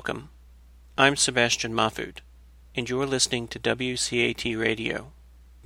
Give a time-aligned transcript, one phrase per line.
[0.00, 0.30] Welcome.
[0.96, 2.20] I'm Sebastian Mahfood,
[2.74, 5.12] and you're listening to WCAT Radio,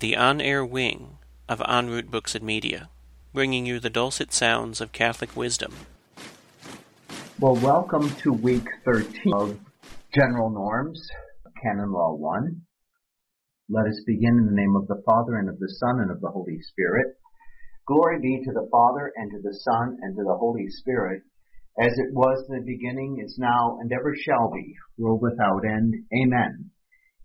[0.00, 2.88] the on air wing of En route Books and Media,
[3.32, 5.72] bringing you the dulcet sounds of Catholic wisdom.
[7.38, 9.56] Well, welcome to week 13 of
[10.12, 11.08] General Norms,
[11.62, 12.60] Canon Law 1.
[13.68, 16.20] Let us begin in the name of the Father, and of the Son, and of
[16.20, 17.06] the Holy Spirit.
[17.86, 21.22] Glory be to the Father, and to the Son, and to the Holy Spirit,
[21.78, 25.92] as it was in the beginning, is now, and ever shall be, world without end.
[26.22, 26.70] Amen.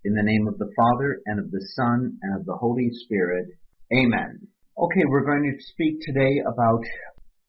[0.04, 3.46] In the name of the Father, and of the Son, and of the Holy Spirit.
[3.94, 4.48] Amen.
[4.78, 6.82] Okay, we're going to speak today about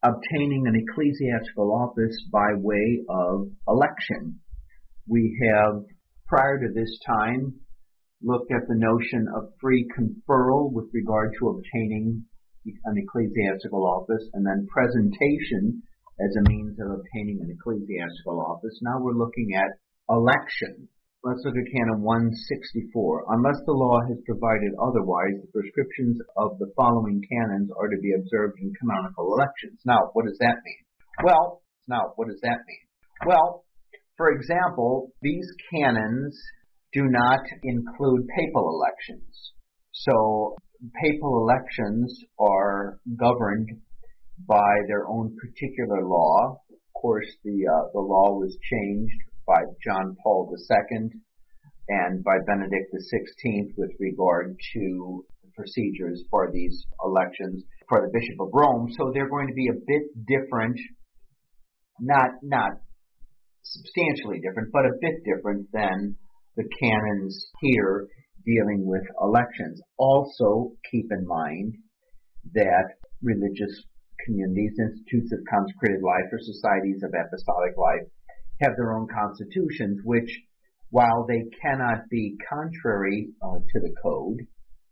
[0.03, 4.41] obtaining an ecclesiastical office by way of election.
[5.09, 5.85] We have,
[6.27, 7.55] prior to this time,
[8.23, 12.25] looked at the notion of free conferral with regard to obtaining
[12.85, 15.83] an ecclesiastical office, and then presentation
[16.21, 18.77] as a means of obtaining an ecclesiastical office.
[18.83, 20.89] Now we're looking at election.
[21.25, 23.29] Let's look at Canon 164.
[23.29, 28.17] Unless the law has provided otherwise, the prescriptions of the following canons are to be
[28.17, 29.81] observed in canonical elections.
[29.85, 30.83] Now, what does that mean?
[31.25, 32.85] Well, now, what does that mean?
[33.27, 33.65] Well,
[34.17, 36.37] for example, these canons
[36.93, 39.53] do not include papal elections.
[39.93, 40.57] So,
[41.05, 43.69] papal elections are governed
[44.47, 46.61] by their own particular law.
[46.71, 51.11] Of course, the uh, the law was changed by John Paul II
[51.89, 55.25] and by Benedict XVI with regard to
[55.57, 58.89] procedures for these elections for the Bishop of Rome.
[58.97, 60.79] So they're going to be a bit different,
[61.99, 62.73] not not
[63.63, 66.17] substantially different, but a bit different than
[66.57, 68.07] the canons here
[68.45, 69.81] dealing with elections.
[69.99, 71.75] Also, keep in mind
[72.55, 73.85] that religious
[74.27, 78.07] communities, institutes of consecrated life, or societies of apostolic life
[78.63, 80.31] have their own constitutions, which,
[80.91, 84.39] while they cannot be contrary uh, to the code,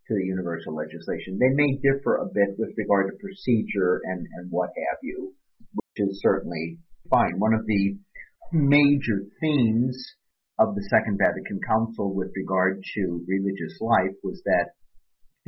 [0.09, 4.51] to the universal legislation, they may differ a bit with regard to procedure and, and
[4.51, 5.35] what have you,
[5.75, 6.79] which is certainly
[7.11, 7.39] fine.
[7.39, 7.99] One of the
[8.53, 9.97] major themes
[10.59, 14.73] of the Second Vatican Council with regard to religious life was that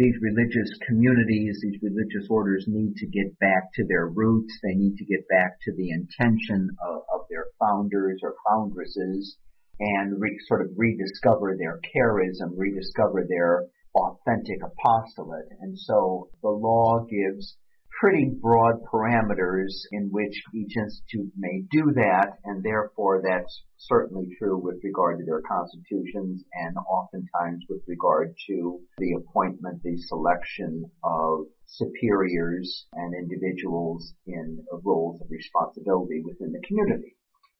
[0.01, 4.59] these religious communities, these religious orders need to get back to their roots.
[4.63, 9.37] They need to get back to the intention of, of their founders or foundresses
[9.79, 15.53] and re, sort of rediscover their charism, rediscover their authentic apostolate.
[15.61, 17.59] And so the law gives
[18.01, 24.57] pretty broad parameters in which each institute may do that, and therefore that's certainly true
[24.57, 31.41] with regard to their constitutions and oftentimes with regard to the appointment, the selection of
[31.67, 37.15] superiors and individuals in roles of responsibility within the community.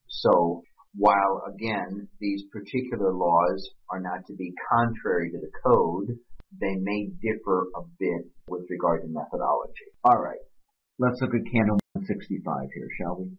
[0.07, 0.63] So
[0.95, 6.17] while again, these particular laws are not to be contrary to the code,
[6.59, 9.87] they may differ a bit with regard to methodology.
[10.03, 10.41] All right,
[10.99, 13.31] let's look at Canon 165 here, shall we?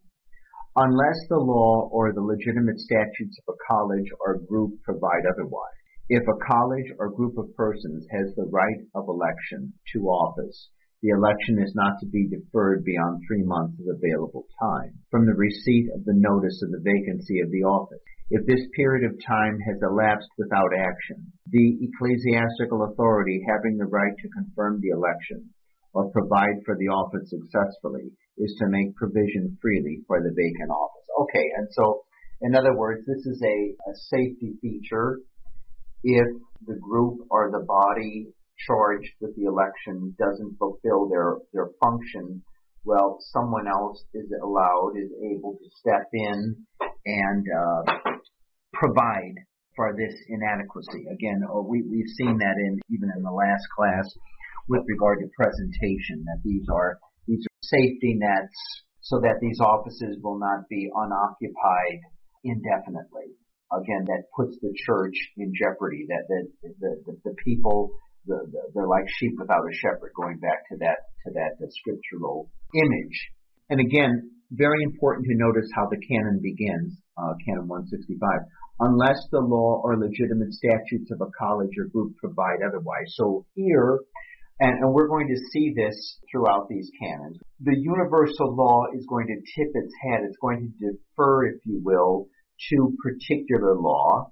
[0.76, 5.76] Unless the law or the legitimate statutes of a college or group provide otherwise,
[6.08, 10.68] if a college or group of persons has the right of election to office,
[11.02, 15.34] the election is not to be deferred beyond three months of available time from the
[15.34, 18.00] receipt of the notice of the vacancy of the office.
[18.32, 21.20] If this period of time has elapsed without action,
[21.52, 25.52] the ecclesiastical authority having the right to confirm the election
[25.92, 31.08] or provide for the office successfully is to make provision freely for the vacant office.
[31.20, 32.08] Okay, and so
[32.40, 35.20] in other words, this is a, a safety feature
[36.02, 36.28] if
[36.66, 38.32] the group or the body
[38.66, 42.42] charged with the election doesn't fulfill their, their function,
[42.86, 46.56] well, someone else is allowed, is able to step in
[47.06, 47.82] and uh,
[48.72, 49.34] provide
[49.76, 51.04] for this inadequacy.
[51.12, 54.06] Again, uh, we, we've seen that in even in the last class
[54.68, 58.54] with regard to presentation, that these are these are safety nets
[59.00, 62.00] so that these offices will not be unoccupied
[62.44, 63.34] indefinitely.
[63.72, 66.06] Again, that puts the church in jeopardy.
[66.08, 67.90] That the the, the, the people
[68.26, 70.12] the, the, they're like sheep without a shepherd.
[70.14, 73.32] Going back to that to that, that scriptural image.
[73.70, 78.20] And again, very important to notice how the canon begins, uh, Canon 165
[78.80, 83.06] unless the law or legitimate statutes of a college or group provide otherwise.
[83.14, 84.00] So here,
[84.60, 89.26] and, and, we're going to see this throughout these canons, the universal law is going
[89.26, 90.20] to tip its head.
[90.24, 92.26] It's going to defer, if you will,
[92.70, 94.30] to particular law,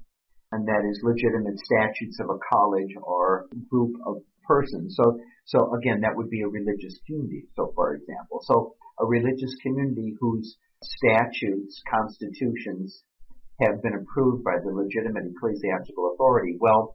[0.52, 4.16] and that is legitimate statutes of a college or group of
[4.46, 4.94] persons.
[4.96, 5.18] So,
[5.50, 7.48] so again, that would be a religious community.
[7.56, 13.02] So, for example, so a religious community whose statutes, constitutions,
[13.60, 16.56] have been approved by the legitimate ecclesiastical authority.
[16.60, 16.94] Well,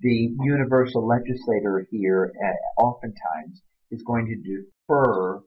[0.00, 3.60] the universal legislator here uh, oftentimes
[3.90, 5.40] is going to defer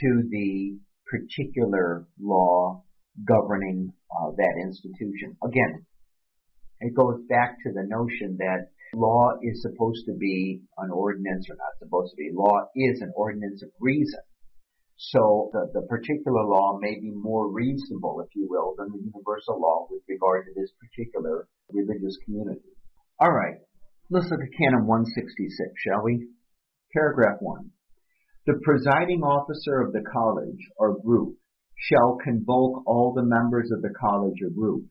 [0.00, 0.76] to the
[1.10, 2.84] particular law
[3.26, 5.38] governing uh, that institution.
[5.42, 5.86] Again,
[6.80, 11.56] it goes back to the notion that law is supposed to be an ordinance or
[11.56, 12.30] not supposed to be.
[12.32, 14.20] Law is an ordinance of reason.
[14.96, 19.60] So the, the particular law may be more reasonable, if you will, than the universal
[19.60, 22.70] law with regard to this particular religious community.
[23.20, 23.58] All right,
[24.10, 25.50] let's look at Canon 166,
[25.82, 26.28] shall we?
[26.92, 27.70] Paragraph 1.
[28.46, 31.36] The presiding officer of the college or group
[31.76, 34.84] shall convoke all the members of the college or group,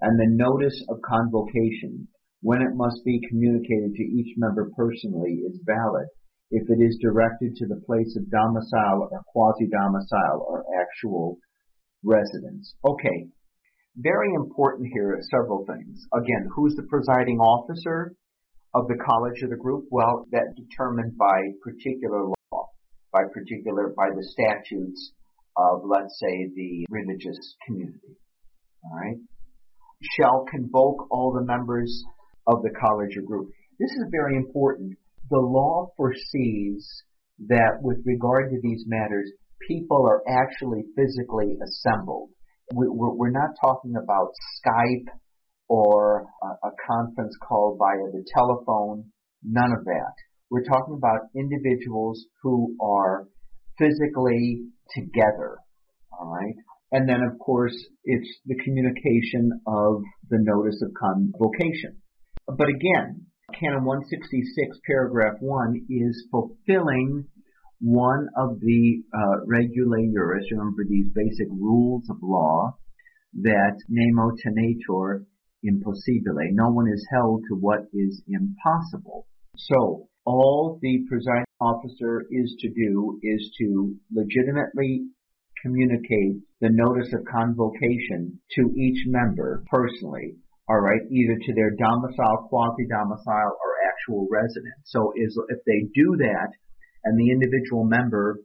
[0.00, 2.08] and the notice of convocation,
[2.42, 6.06] when it must be communicated to each member personally, is valid
[6.50, 11.38] if it is directed to the place of domicile or quasi-domicile or actual
[12.04, 12.74] residence.
[12.84, 13.26] Okay,
[13.96, 16.06] very important here are several things.
[16.14, 18.14] Again, who's the presiding officer
[18.74, 19.86] of the college or the group?
[19.90, 22.68] Well, that's determined by particular law,
[23.12, 25.12] by particular, by the statutes
[25.56, 28.20] of, let's say, the religious community.
[28.84, 29.16] Alright?
[30.18, 32.04] Shall convoke all the members
[32.46, 33.48] of the college or group.
[33.78, 34.96] This is very important
[35.30, 37.02] the law foresees
[37.48, 39.30] that with regard to these matters,
[39.68, 42.30] people are actually physically assembled.
[42.72, 44.32] We're not talking about
[44.62, 45.08] Skype
[45.68, 49.10] or a conference call via the telephone,
[49.42, 50.14] none of that.
[50.48, 53.26] We're talking about individuals who are
[53.78, 54.62] physically
[54.94, 55.58] together,
[56.12, 56.54] alright?
[56.92, 61.96] And then of course, it's the communication of the notice of convocation.
[62.48, 63.26] But again,
[63.58, 67.26] Canon 166, paragraph 1, is fulfilling
[67.80, 72.78] one of the uh, juris, remember these basic rules of law,
[73.34, 75.26] that nemo tenetur
[75.64, 76.52] impossibile.
[76.52, 79.26] No one is held to what is impossible.
[79.56, 85.06] So, all the presiding officer is to do is to legitimately
[85.62, 90.36] communicate the notice of convocation to each member personally
[90.68, 94.82] all right, either to their domicile, quasi-domicile, or actual residence.
[94.86, 96.50] So is, if they do that,
[97.04, 98.40] and the individual member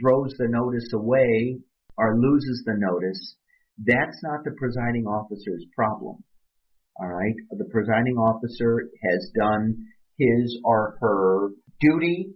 [0.00, 1.58] throws the notice away
[1.96, 3.36] or loses the notice,
[3.78, 6.22] that's not the presiding officer's problem.
[7.00, 9.74] All right, the presiding officer has done
[10.18, 11.48] his or her
[11.80, 12.34] duty,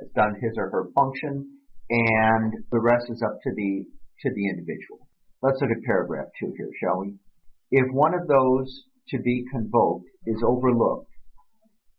[0.00, 1.46] has done his or her function,
[1.90, 3.84] and the rest is up to the
[4.22, 5.06] to the individual.
[5.42, 7.14] Let's look at paragraph two here, shall we?
[7.70, 11.10] If one of those to be convoked is overlooked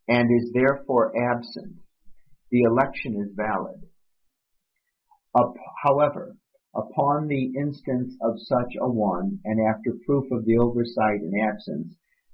[0.07, 1.77] and is therefore absent,
[2.49, 3.81] the election is valid.
[5.33, 5.53] Up,
[5.83, 6.35] however,
[6.75, 11.87] upon the instance of such a one, and after proof of the oversight and absence,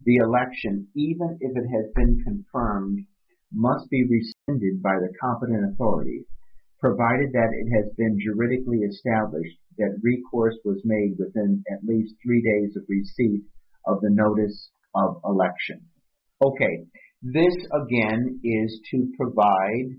[0.04, 3.06] the election, even if it has been confirmed,
[3.52, 6.26] must be rescinded by the competent authority,
[6.80, 12.42] provided that it has been juridically established that recourse was made within at least three
[12.42, 13.44] days of receipt
[13.86, 15.82] of the notice of election.
[16.44, 16.86] Okay,
[17.22, 19.90] this again is to provide,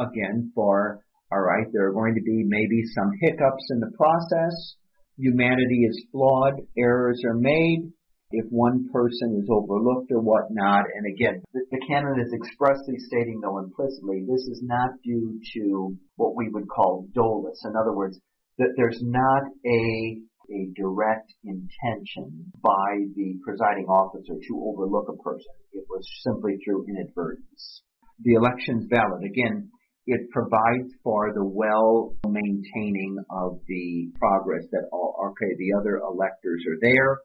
[0.00, 1.00] again, for,
[1.32, 4.76] alright, there are going to be maybe some hiccups in the process.
[5.18, 7.92] Humanity is flawed, errors are made,
[8.30, 10.84] if one person is overlooked or whatnot.
[10.94, 15.96] And again, the, the canon is expressly stating, though implicitly, this is not due to
[16.16, 17.62] what we would call dolus.
[17.64, 18.18] In other words,
[18.58, 20.18] that there's not a
[20.50, 25.52] a direct intention by the presiding officer to overlook a person.
[25.72, 27.82] It was simply through inadvertence.
[28.24, 29.24] The election's valid.
[29.24, 29.68] Again,
[30.06, 36.64] it provides for the well maintaining of the progress that all, okay, the other electors
[36.64, 37.20] are there,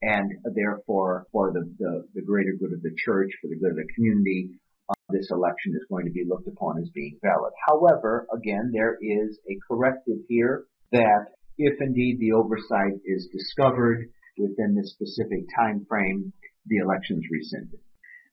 [0.00, 3.76] and therefore for the, the, the greater good of the church, for the good of
[3.76, 4.48] the community,
[4.88, 7.52] uh, this election is going to be looked upon as being valid.
[7.68, 14.08] However, again, there is a corrective here that if indeed the oversight is discovered
[14.38, 16.32] within this specific time frame,
[16.66, 17.80] the election is rescinded.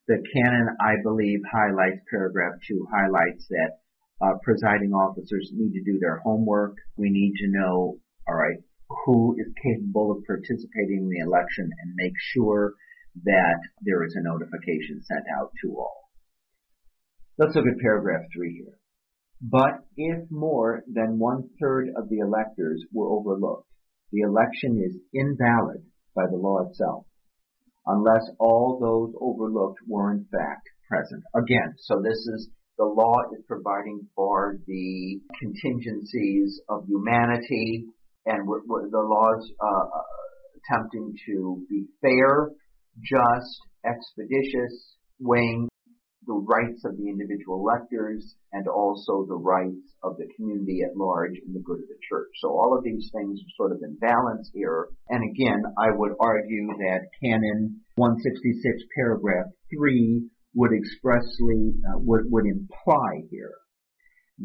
[0.08, 3.78] The canon, I believe, highlights paragraph two, highlights that
[4.20, 6.76] uh, presiding officers need to do their homework.
[6.96, 7.98] We need to know,
[8.28, 8.58] all right,
[9.06, 12.74] who is capable of participating in the election and make sure
[13.24, 16.10] that there is a notification sent out to all.
[17.38, 18.79] Let's look at paragraph three here.
[19.42, 23.68] But if more than one-third of the electors were overlooked,
[24.12, 25.82] the election is invalid
[26.14, 27.06] by the law itself,
[27.86, 31.22] unless all those overlooked were in fact present.
[31.34, 37.86] Again, so this is the law is providing for the contingencies of humanity,
[38.26, 39.84] and we're, we're, the laws uh,
[40.58, 42.50] attempting to be fair,
[43.02, 45.69] just, expeditious, weighing
[46.26, 51.32] the rights of the individual electors and also the rights of the community at large
[51.46, 52.28] and the good of the church.
[52.40, 54.88] So all of these things are sort of in balance here.
[55.08, 62.44] And again, I would argue that Canon 166 paragraph 3 would expressly, uh, would, would
[62.46, 63.54] imply here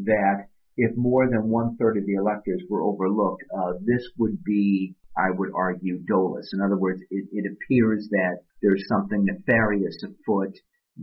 [0.04, 4.94] that if more than one third of the electors were overlooked, uh, this would be,
[5.16, 6.50] I would argue, dolus.
[6.52, 10.54] In other words, it, it appears that there's something nefarious afoot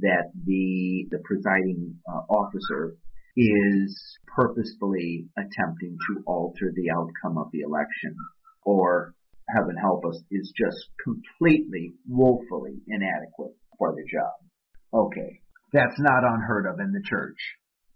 [0.02, 2.96] that the the presiding uh, officer
[3.36, 8.16] is purposefully attempting to alter the outcome of the election,
[8.64, 9.16] or
[9.50, 14.34] heaven help us, is just completely, woefully inadequate for the job.
[14.94, 17.38] Okay, that's not unheard of in the church.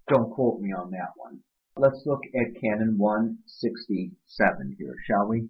[0.09, 1.39] Don't quote me on that one.
[1.77, 5.49] Let's look at Canon 167 here, shall we?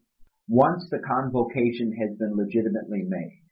[0.50, 3.44] Once the convocation has been legitimately made,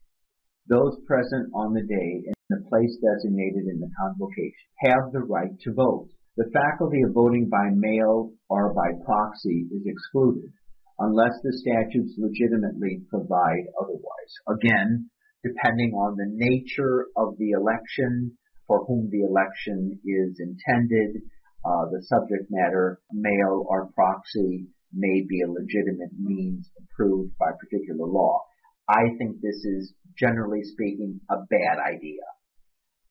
[0.68, 5.58] those present on the day in the place designated in the convocation have the right
[5.62, 6.10] to vote.
[6.38, 10.52] The faculty of voting by mail or by proxy is excluded
[11.00, 14.32] unless the statutes legitimately provide otherwise.
[14.48, 15.10] Again,
[15.44, 18.38] depending on the nature of the election,
[18.68, 21.22] for whom the election is intended,
[21.66, 28.08] uh, the subject matter, mail or proxy, may be a legitimate means approved by particular
[28.08, 28.42] law.
[28.90, 32.22] I think this is, generally speaking, a bad idea.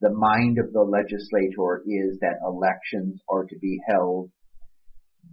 [0.05, 4.31] The mind of the legislator is that elections are to be held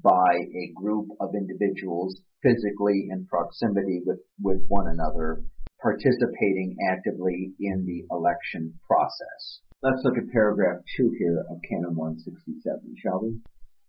[0.01, 5.44] by a group of individuals physically in proximity with, with one another,
[5.82, 9.60] participating actively in the election process.
[9.84, 13.42] Let's look at paragraph 2 here of Canon 167, shall we?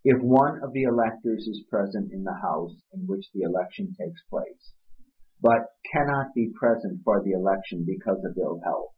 [0.03, 4.21] If one of the electors is present in the house in which the election takes
[4.29, 4.75] place,
[5.41, 5.63] but
[5.95, 8.91] cannot be present for the election because of ill health.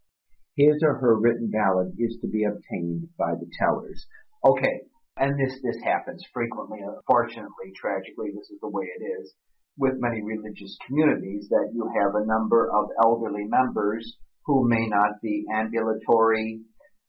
[0.56, 4.06] His or her written ballot is to be obtained by the tellers.
[4.44, 4.82] Okay,
[5.16, 9.34] and this, this happens frequently, unfortunately, tragically, this is the way it is,
[9.78, 15.20] with many religious communities, that you have a number of elderly members who may not
[15.22, 16.60] be ambulatory,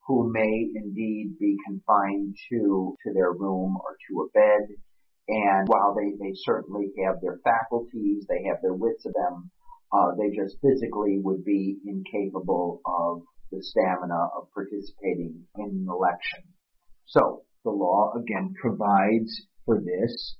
[0.07, 4.75] who may indeed be confined to, to their room or to a bed,
[5.27, 9.51] and while they, they certainly have their faculties, they have their wits of them,
[9.91, 13.21] uh, they just physically would be incapable of
[13.51, 16.43] the stamina of participating in an election.
[17.05, 19.31] So the law again provides
[19.65, 20.35] for this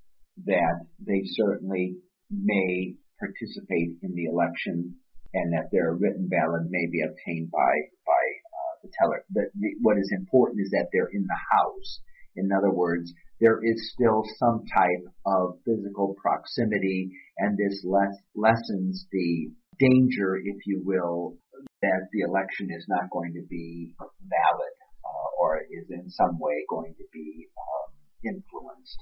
[0.45, 1.95] that they certainly
[2.29, 4.95] may participate in the election
[5.33, 7.73] and that their written ballot may be obtained by
[8.05, 9.23] by uh, the teller.
[9.29, 11.99] But the, what is important is that they're in the house.
[12.35, 19.05] In other words, there is still some type of physical proximity and this less, lessens
[19.11, 21.37] the danger, if you will,
[21.81, 26.65] that the election is not going to be valid uh, or is in some way
[26.69, 27.91] going to be um,
[28.23, 28.97] influenced.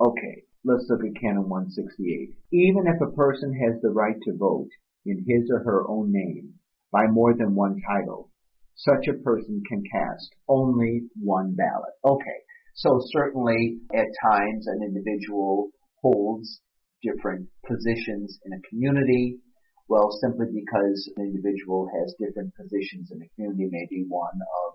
[0.00, 2.34] Okay, let's look at Canon 168.
[2.52, 4.70] Even if a person has the right to vote
[5.04, 6.54] in his or her own name
[6.90, 8.30] by more than one title,
[8.74, 11.94] such a person can cast only one ballot.
[12.04, 12.40] Okay,
[12.74, 16.60] so certainly at times an individual holds
[17.02, 19.38] different positions in a community.
[19.88, 24.74] Well, simply because an individual has different positions in the community, maybe one of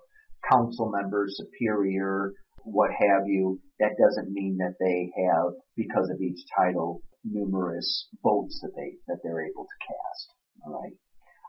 [0.52, 2.34] council member, superior,
[2.64, 8.60] what have you, that doesn't mean that they have, because of each title, numerous votes
[8.62, 10.34] that they, that they're able to cast.
[10.66, 10.94] Alright.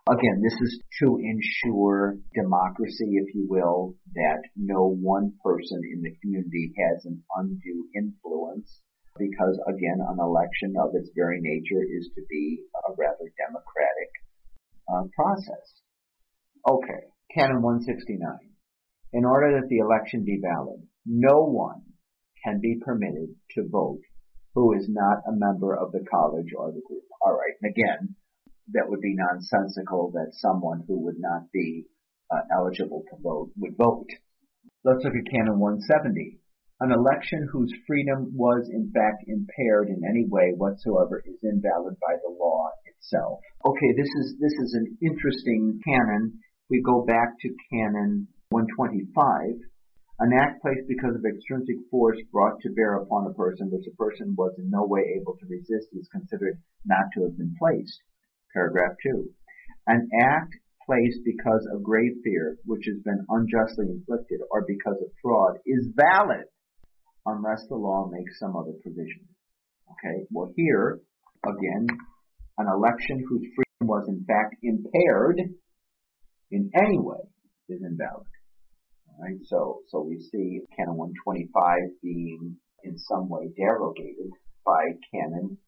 [0.08, 6.16] Again, this is to ensure democracy, if you will, that no one person in the
[6.22, 8.80] community has an undue influence
[9.18, 14.10] because again, an election of its very nature is to be a rather democratic
[14.88, 15.82] uh, process.
[16.68, 18.20] Okay, Canon 169.
[19.12, 21.82] In order that the election be valid, no one
[22.44, 24.00] can be permitted to vote
[24.54, 27.04] who is not a member of the college or the group.
[27.22, 28.16] Alright, and again,
[28.72, 31.86] that would be nonsensical that someone who would not be
[32.30, 34.08] uh, eligible to vote would vote.
[34.84, 36.38] Let's look at Canon 170.
[36.80, 42.14] An election whose freedom was in fact impaired in any way whatsoever is invalid by
[42.22, 43.40] the law itself.
[43.66, 46.38] Okay, this is this is an interesting canon.
[46.70, 49.58] We go back to canon 125.
[50.20, 53.96] An act placed because of extrinsic force brought to bear upon a person which a
[53.96, 58.02] person was in no way able to resist is considered not to have been placed.
[58.54, 59.28] Paragraph 2.
[59.88, 60.54] An act
[60.86, 65.90] placed because of grave fear, which has been unjustly inflicted, or because of fraud, is
[65.98, 66.46] valid
[67.36, 69.26] unless the law makes some other provision.
[69.92, 71.00] Okay, well here,
[71.46, 71.86] again,
[72.58, 75.40] an election whose freedom was in fact impaired
[76.50, 77.20] in any way
[77.68, 78.26] is invalid.
[79.20, 79.38] Right?
[79.44, 84.30] So, so we see Canon 125 being in some way derogated
[84.64, 85.58] by Canon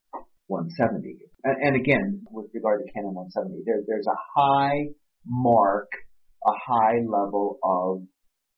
[0.47, 1.17] 170.
[1.43, 4.87] And, and again, with regard to Canon 170, there, there's a high
[5.25, 5.89] mark,
[6.45, 8.03] a high level of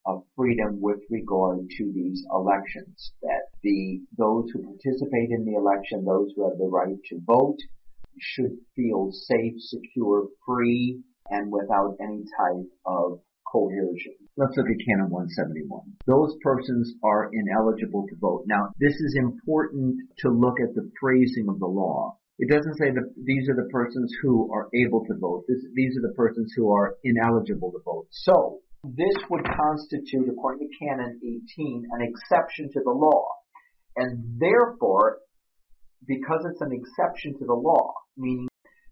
[0.06, 3.14] of freedom with regard to these elections.
[3.22, 7.60] That the those who participate in the election, those who have the right to vote,
[8.20, 13.20] should feel safe, secure, free, and without any type of
[13.54, 14.16] coercion.
[14.36, 15.70] Let's look at Canon 171.
[16.08, 18.44] Those persons are ineligible to vote.
[18.48, 22.18] Now, this is important to look at the phrasing of the law.
[22.40, 25.46] It doesn't say that these are the persons who are able to vote.
[25.48, 28.08] This, these are the persons who are ineligible to vote.
[28.10, 33.26] So, this would constitute, according to Canon 18, an exception to the law.
[33.96, 35.20] And therefore,
[36.06, 38.48] because it's an exception to the law, meaning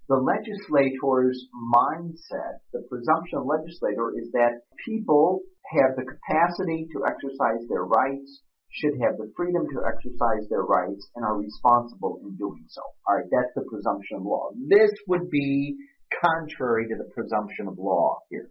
[0.07, 1.39] the legislator's
[1.75, 5.41] mindset, the presumption of legislator is that people
[5.75, 11.03] have the capacity to exercise their rights, should have the freedom to exercise their rights,
[11.15, 12.81] and are responsible in doing so.
[13.07, 14.51] Alright, that's the presumption of law.
[14.67, 15.75] This would be
[16.23, 18.47] contrary to the presumption of law here.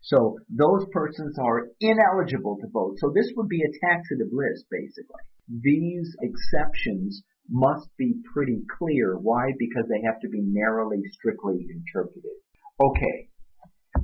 [0.00, 2.96] So those persons are ineligible to vote.
[2.98, 5.22] So this would be a taxative list, basically.
[5.48, 9.16] These exceptions must be pretty clear.
[9.16, 9.52] Why?
[9.58, 12.36] Because they have to be narrowly, strictly interpreted.
[12.80, 13.28] Okay.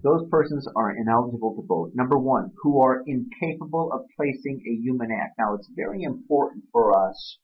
[0.03, 1.93] Those persons are ineligible to vote.
[1.95, 5.37] Number one, who are incapable of placing a human act.
[5.39, 7.39] Now it's very important for us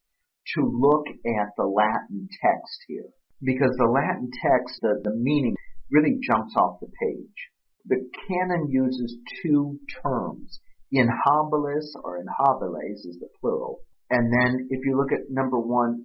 [0.57, 3.09] to look at the Latin text here.
[3.43, 5.55] Because the Latin text, the, the meaning
[5.91, 7.51] really jumps off the page.
[7.87, 10.61] The canon uses two terms.
[10.93, 15.59] In habilis or in habiles is the plural and then if you look at number
[15.59, 16.05] one,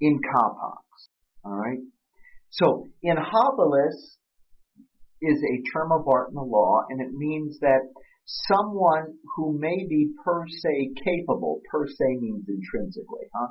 [0.00, 0.82] in capax.
[1.46, 1.78] Alright?
[2.50, 4.18] So, in habilis
[5.22, 7.80] is a term of art in the law, and it means that
[8.26, 13.48] someone who may be per se capable, per se means intrinsically, huh?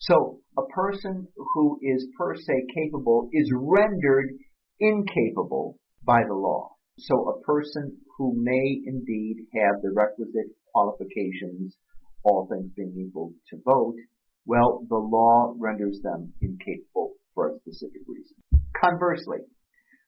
[0.00, 4.30] So, a person who is per se capable is rendered
[4.80, 6.76] incapable by the law.
[6.98, 11.76] So, a person who may indeed have the requisite qualifications
[12.22, 13.96] all things being equal, to vote,
[14.46, 18.36] well, the law renders them incapable for a specific reason.
[18.82, 19.38] Conversely,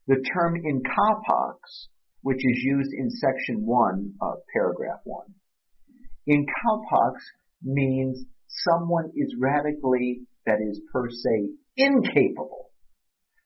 [0.07, 1.89] the term in capax,
[2.23, 5.27] which is used in section 1 of paragraph 1,
[6.27, 7.15] in capax
[7.63, 12.71] means someone is radically, that is per se, incapable.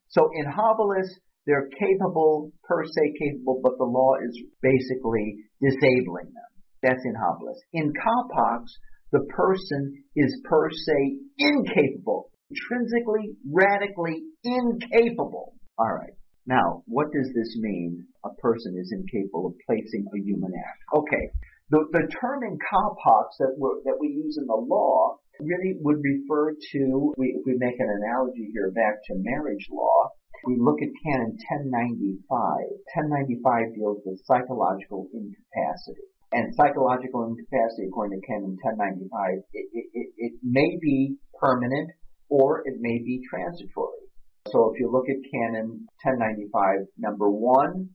[0.09, 1.09] So in habilis,
[1.47, 6.51] they're capable, per se capable, but the law is basically disabling them.
[6.83, 7.61] That's in habilis.
[7.73, 8.67] In capax,
[9.13, 15.55] the person is per se incapable, intrinsically, radically incapable.
[15.79, 16.15] All right.
[16.47, 18.07] Now, what does this mean?
[18.25, 20.81] A person is incapable of placing a human act.
[20.95, 21.31] Okay.
[21.71, 26.55] The, the term in capax that, that we use in the law really would refer
[26.55, 30.11] to, we, we make an analogy here back to marriage law.
[30.47, 31.37] We look at Canon
[31.71, 32.23] 1095.
[32.31, 40.33] 1095 deals with psychological incapacity and psychological incapacity, according to Canon 1095, it, it, it
[40.43, 41.91] may be permanent
[42.29, 44.03] or it may be transitory.
[44.49, 47.91] So if you look at Canon 1095, number one,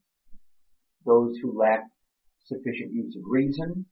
[1.05, 1.81] those who lack
[2.45, 3.85] sufficient use of reason.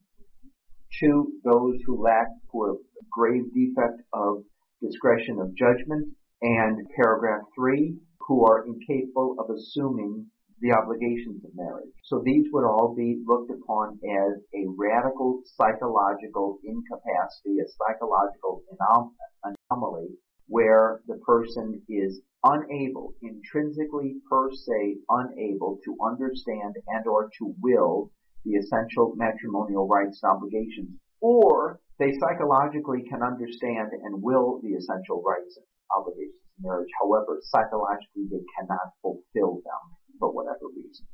[0.98, 2.76] Two, those who lack for
[3.10, 4.42] grave defect of
[4.82, 6.08] discretion of judgment.
[6.42, 7.96] And paragraph three,
[8.30, 10.24] who are incapable of assuming
[10.60, 11.90] the obligations of marriage.
[12.04, 19.10] So these would all be looked upon as a radical psychological incapacity, a psychological anom-
[19.42, 20.10] anomaly
[20.46, 28.12] where the person is unable, intrinsically per se unable to understand and or to will
[28.44, 30.90] the essential matrimonial rights and obligations,
[31.20, 35.66] or they psychologically can understand and will the essential rights and
[35.98, 36.90] obligations marriage.
[37.00, 39.84] However, psychologically they cannot fulfill them
[40.18, 41.06] for whatever reason.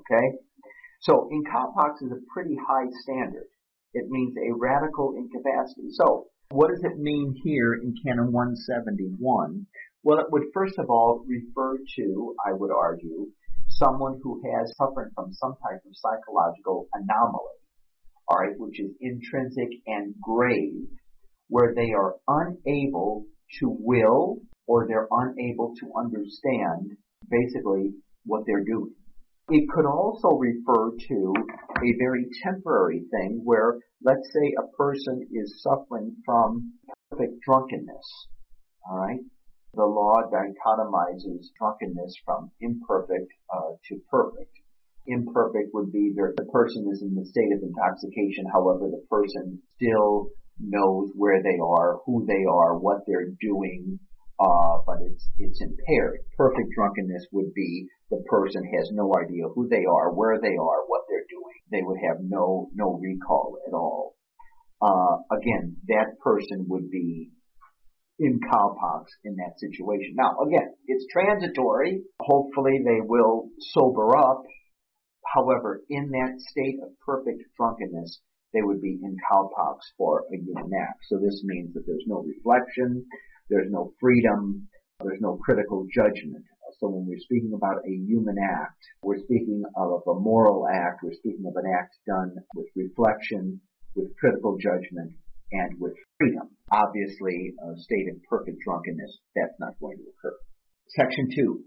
[0.00, 0.38] Okay?
[1.00, 3.48] So incapax is a pretty high standard.
[3.94, 5.90] It means a radical incapacity.
[5.92, 9.66] So what does it mean here in Canon 171?
[10.04, 13.28] Well, it would first of all refer to, I would argue,
[13.68, 17.58] someone who has suffering from some type of psychological anomaly,
[18.30, 20.88] alright, which is intrinsic and grave,
[21.48, 23.24] where they are unable
[23.60, 26.96] to will or they're unable to understand
[27.28, 27.92] basically
[28.24, 28.94] what they're doing.
[29.48, 31.34] It could also refer to
[31.82, 36.72] a very temporary thing where, let's say, a person is suffering from
[37.10, 38.06] perfect drunkenness,
[38.88, 39.20] all right,
[39.74, 44.52] the law dichotomizes drunkenness from imperfect uh, to perfect.
[45.06, 49.60] Imperfect would be the, the person is in the state of intoxication, however, the person
[49.76, 50.28] still
[50.60, 53.98] knows where they are, who they are, what they're doing,
[54.42, 56.18] uh, but it's it's impaired.
[56.36, 60.80] Perfect drunkenness would be the person has no idea who they are, where they are,
[60.88, 61.58] what they're doing.
[61.70, 64.16] They would have no no recall at all.
[64.82, 67.30] Uh, again, that person would be
[68.18, 70.14] in capax in that situation.
[70.16, 72.02] Now, again, it's transitory.
[72.20, 74.42] Hopefully, they will sober up.
[75.34, 78.20] However, in that state of perfect drunkenness,
[78.52, 80.98] they would be in capax for a human act.
[81.08, 83.06] So this means that there's no reflection,
[83.48, 84.68] there's no freedom,
[85.00, 86.44] there's no critical judgment.
[86.80, 91.12] So when we're speaking about a human act, we're speaking of a moral act, we're
[91.12, 93.60] speaking of an act done with reflection,
[93.94, 95.12] with critical judgment,
[95.52, 96.48] and with freedom.
[96.72, 100.36] Obviously, a state of perfect drunkenness, that's not going to occur.
[100.88, 101.64] Section two,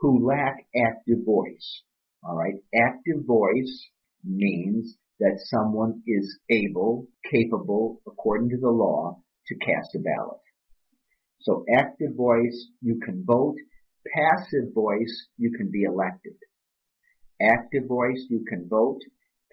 [0.00, 1.82] who lack active voice.
[2.26, 3.90] Alright, active voice
[4.24, 10.40] means that someone is able, capable, according to the law, to cast a ballot.
[11.42, 13.56] So active voice, you can vote.
[14.14, 16.34] Passive voice, you can be elected.
[17.40, 19.00] Active voice, you can vote.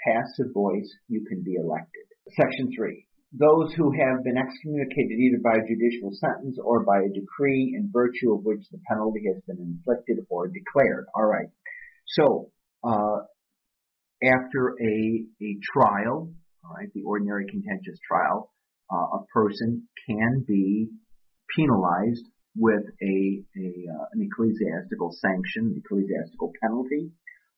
[0.06, 2.06] Passive voice, you can be elected.
[2.30, 3.06] Section 3.
[3.32, 7.92] Those who have been excommunicated either by a judicial sentence or by a decree in
[7.94, 11.06] virtue of which the penalty has been inflicted or declared.
[11.16, 11.50] Alright.
[12.08, 12.52] So,
[12.84, 13.26] uh,
[14.24, 16.34] after a, a trial,
[16.66, 18.52] alright, the ordinary contentious trial,
[18.92, 20.90] uh, a person can be
[21.56, 27.12] penalized with a, a uh, an ecclesiastical sanction, an ecclesiastical penalty.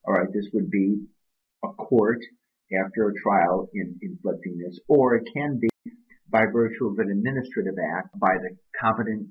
[0.06, 1.06] All right, this would be
[1.64, 2.20] a court
[2.86, 5.70] after a trial in inflicting this, or it can be
[6.30, 9.28] by virtue of an administrative act by the competent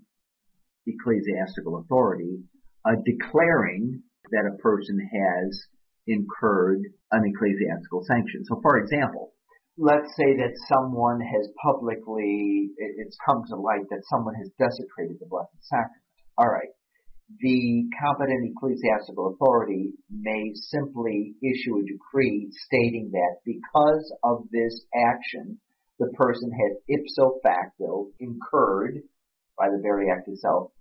[0.86, 2.40] ecclesiastical authority,
[2.84, 5.64] uh, declaring that a person has
[6.06, 6.80] incurred
[7.12, 8.44] an ecclesiastical sanction.
[8.44, 9.32] So, for example,
[9.80, 15.26] let's say that someone has publicly, it's come to light that someone has desecrated the
[15.26, 16.04] Blessed Sacrament.
[16.38, 16.68] Alright.
[17.40, 25.58] The competent ecclesiastical authority may simply issue a decree stating that because of this action,
[25.98, 29.00] the person has ipso facto incurred,
[29.56, 30.72] by the very act itself,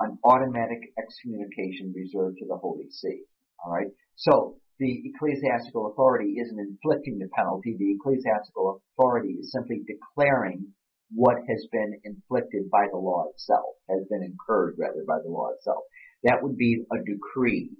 [0.00, 3.22] an automatic excommunication reserved to the Holy See.
[3.64, 3.92] Alright?
[4.16, 7.76] So, the ecclesiastical authority isn't inflicting the penalty.
[7.78, 10.66] The ecclesiastical authority is simply declaring
[11.14, 15.50] what has been inflicted by the law itself, has been incurred rather by the law
[15.50, 15.84] itself.
[16.24, 17.70] That would be a decree,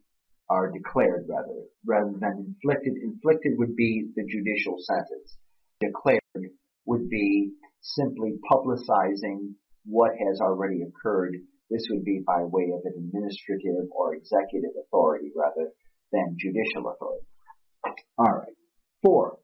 [0.49, 2.95] or declared rather, rather than inflicted.
[3.03, 5.37] Inflicted would be the judicial sentence.
[5.81, 6.21] Declared
[6.87, 9.55] would be simply publicizing
[9.85, 11.35] what has already occurred.
[11.71, 15.71] This would be by way of an administrative or executive authority rather
[16.15, 17.27] than judicial authority.
[18.19, 18.57] Alright.
[19.03, 19.39] Four,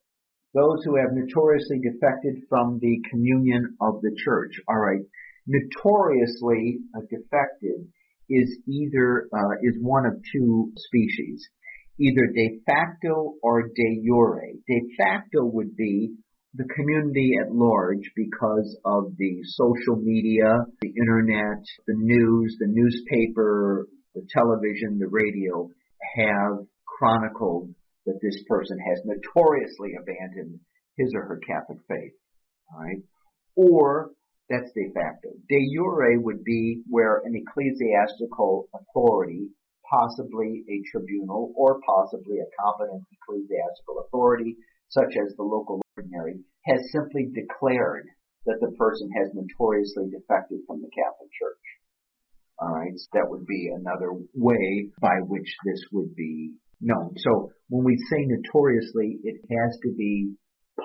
[0.55, 4.55] those who have notoriously defected from the communion of the church.
[4.71, 5.03] Alright.
[5.47, 6.79] Notoriously
[7.11, 7.91] defected
[8.29, 11.47] is either, uh, is one of two species.
[11.99, 14.41] Either de facto or de jure.
[14.67, 16.15] De facto would be
[16.55, 23.87] the community at large because of the social media, the internet, the news, the newspaper,
[24.15, 25.69] the television, the radio
[26.17, 27.75] have chronicled
[28.07, 30.61] that this person has notoriously abandoned
[30.97, 32.13] his or her Catholic faith.
[32.73, 33.03] Alright?
[33.57, 34.11] Or
[34.49, 35.31] that's de facto.
[35.49, 39.49] De jure would be where an ecclesiastical authority,
[39.89, 44.57] possibly a tribunal or possibly a competent ecclesiastical authority,
[44.89, 48.07] such as the local ordinary, has simply declared
[48.47, 51.65] that the person has notoriously defected from the Catholic Church.
[52.61, 57.15] Alright, so that would be another way by which this would be known.
[57.19, 60.35] So when we say notoriously, it has to be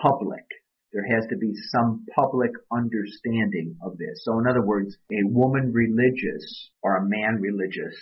[0.02, 0.46] public.
[0.94, 4.24] There has to be some public understanding of this.
[4.24, 7.96] So in other words, a woman religious or a man religious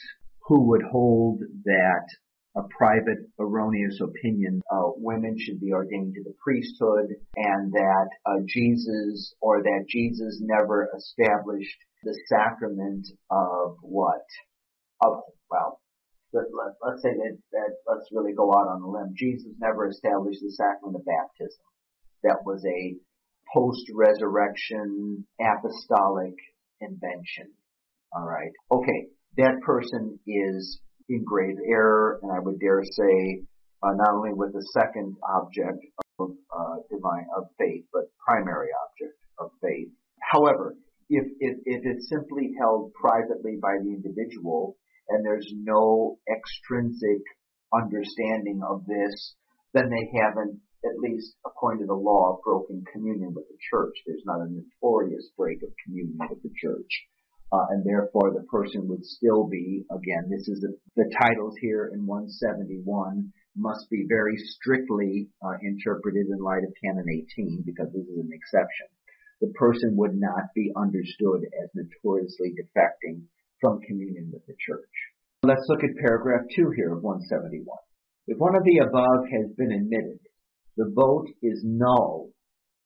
[0.48, 2.08] who would hold that
[2.56, 4.62] a private erroneous opinion
[5.04, 10.90] women should be ordained to the priesthood and that uh, Jesus or that Jesus never
[10.96, 14.26] established the sacrament of what?
[15.02, 15.80] Of, well,
[16.34, 19.14] let, us say that, that, let's really go out on a limb.
[19.16, 21.64] Jesus never established the sacrament of baptism.
[22.24, 22.96] That was a
[23.54, 26.36] post-resurrection apostolic
[26.82, 27.54] invention.
[28.16, 28.52] Alright.
[28.72, 29.08] Okay.
[29.38, 33.42] That person is in grave error, and I would dare say,
[33.82, 35.84] uh, not only with the second object
[36.20, 39.90] of uh, divine of faith, but primary object of faith.
[40.32, 40.76] However,
[41.10, 44.78] if, if, if it's simply held privately by the individual
[45.10, 47.22] and there's no extrinsic
[47.74, 49.36] understanding of this,
[49.74, 53.96] then they haven't, at least according to the law, broken communion with the church.
[54.06, 56.92] There's not a notorious break of communion with the church.
[57.52, 61.92] Uh, and therefore the person would still be, again, this is the, the titles here
[61.94, 68.08] in 171 must be very strictly uh, interpreted in light of Canon 18 because this
[68.08, 68.88] is an exception.
[69.44, 73.28] The person would not be understood as notoriously defecting
[73.60, 74.96] from communion with the church.
[75.44, 77.68] Let's look at paragraph 2 here of 171.
[78.28, 80.24] If one of the above has been admitted,
[80.78, 82.30] the vote is null,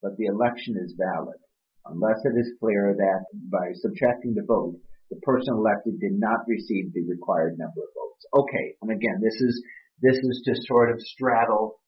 [0.01, 1.37] but the election is valid
[1.85, 3.21] unless it is clear that
[3.53, 4.75] by subtracting the vote,
[5.09, 8.25] the person elected did not receive the required number of votes.
[8.33, 9.61] Okay, and again, this is
[10.01, 11.79] this is to sort of straddle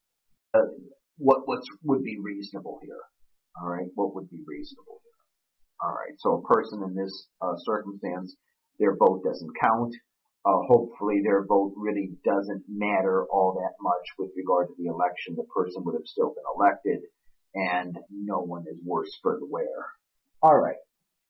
[0.53, 0.69] uh,
[1.17, 3.01] what what would be reasonable here.
[3.61, 5.01] All right, what would be reasonable?
[5.81, 8.35] All right, so a person in this uh, circumstance,
[8.79, 9.93] their vote doesn't count.
[10.45, 15.35] Uh, hopefully, their vote really doesn't matter all that much with regard to the election.
[15.35, 17.01] The person would have still been elected
[17.55, 19.85] and no one is worse for the wear.
[20.43, 20.77] Alright,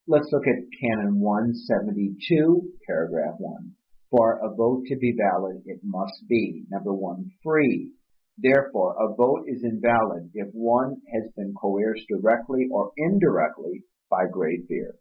[0.08, 3.72] let's look at Canon 172, paragraph 1.
[4.12, 7.92] For a vote to be valid, it must be, number one, free.
[8.42, 14.68] Therefore, a vote is invalid if one has been coerced directly or indirectly by great
[14.68, 14.96] fear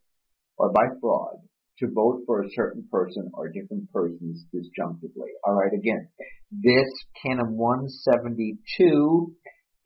[0.57, 1.37] or by fraud
[1.79, 5.31] to vote for a certain person or different persons disjunctively.
[5.46, 6.09] Alright, again,
[6.51, 6.88] this
[7.22, 9.33] Canon 172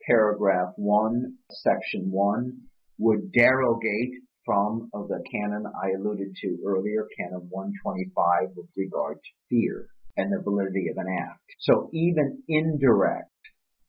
[0.07, 2.57] paragraph 1, section 1,
[2.97, 4.13] would derogate
[4.45, 9.87] from the canon I alluded to earlier, canon 125 with regard to fear
[10.17, 11.39] and the validity of an act.
[11.59, 13.29] So even indirect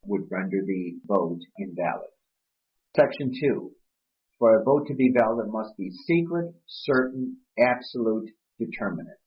[0.06, 2.10] would render the vote invalid.
[2.96, 3.70] Section 2.
[4.38, 9.18] For a vote to be valid, it must be secret, certain, absolute, determinate.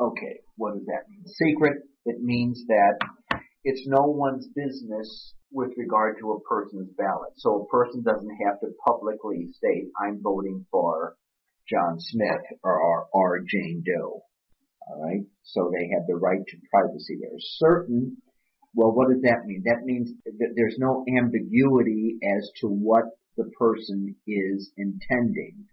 [0.00, 1.24] Okay, what does that mean?
[1.26, 2.94] Secret, it means that
[3.64, 7.32] it's no one's business with regard to a person's ballot.
[7.36, 11.16] So a person doesn't have to publicly state, I'm voting for
[11.68, 14.22] John Smith or, or Jane Doe.
[14.90, 15.26] Alright?
[15.42, 17.38] So they have the right to privacy there.
[17.58, 18.16] Certain,
[18.74, 19.62] well, what does that mean?
[19.64, 23.04] That means that there's no ambiguity as to what
[23.36, 25.66] the person is intending.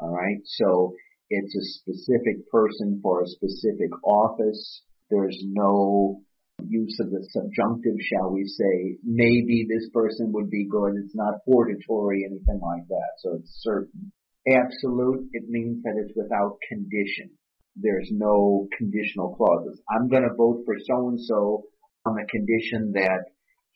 [0.00, 0.40] Alright?
[0.44, 0.94] So
[1.30, 4.82] it's a specific person for a specific office.
[5.10, 6.20] There's no
[6.66, 10.94] use of the subjunctive, shall we say, maybe this person would be good.
[10.96, 13.10] It's not hortatory, anything like that.
[13.18, 14.12] So it's certain.
[14.48, 17.30] Absolute, it means that it's without condition.
[17.76, 19.80] There's no conditional clauses.
[19.88, 21.64] I'm going to vote for so and so
[22.08, 23.28] on the condition that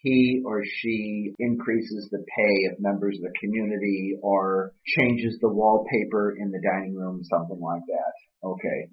[0.03, 6.35] he or she increases the pay of members of the community or changes the wallpaper
[6.39, 8.49] in the dining room, something like that.
[8.49, 8.89] Okay.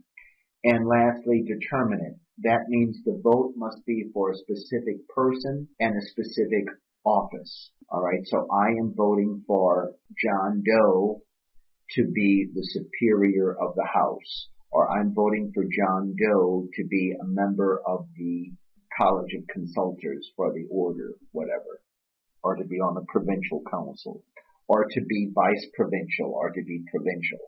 [0.65, 2.17] And lastly, determinate.
[2.43, 6.65] That means the vote must be for a specific person and a specific
[7.06, 7.71] office.
[7.91, 11.21] Alright, so I am voting for John Doe
[11.95, 14.49] to be the superior of the House.
[14.71, 18.52] Or I'm voting for John Doe to be a member of the
[19.00, 21.80] College of Consultors for the order, whatever.
[22.44, 24.24] Or to be on the provincial council.
[24.68, 27.40] Or to be vice provincial or to be provincial.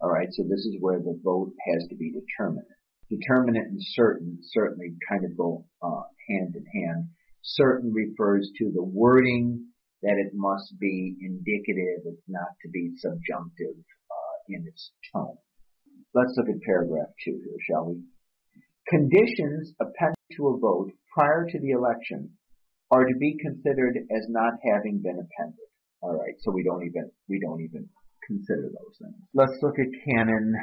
[0.00, 2.70] Alright, so this is where the vote has to be determined.
[3.10, 7.08] Determinate and certain certainly kind of go uh, hand in hand.
[7.42, 9.66] Certain refers to the wording
[10.02, 15.36] that it must be indicative, not to be subjunctive uh, in its tone.
[16.14, 18.02] Let's look at paragraph two here, shall we?
[18.88, 22.30] Conditions appended to a vote prior to the election
[22.90, 25.68] are to be considered as not having been appended.
[26.02, 27.88] All right, so we don't even we don't even
[28.26, 29.16] consider those things.
[29.34, 30.54] Let's look at canon,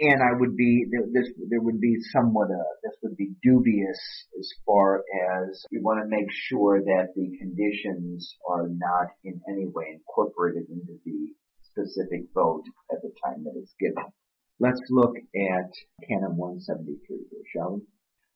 [0.00, 1.28] and I would be this.
[1.48, 4.00] There would be somewhat a this would be dubious
[4.38, 9.66] as far as we want to make sure that the conditions are not in any
[9.66, 14.04] way incorporated into the specific vote at the time that it's given.
[14.58, 15.70] Let's look at
[16.06, 17.80] Canon 173 here, shall we?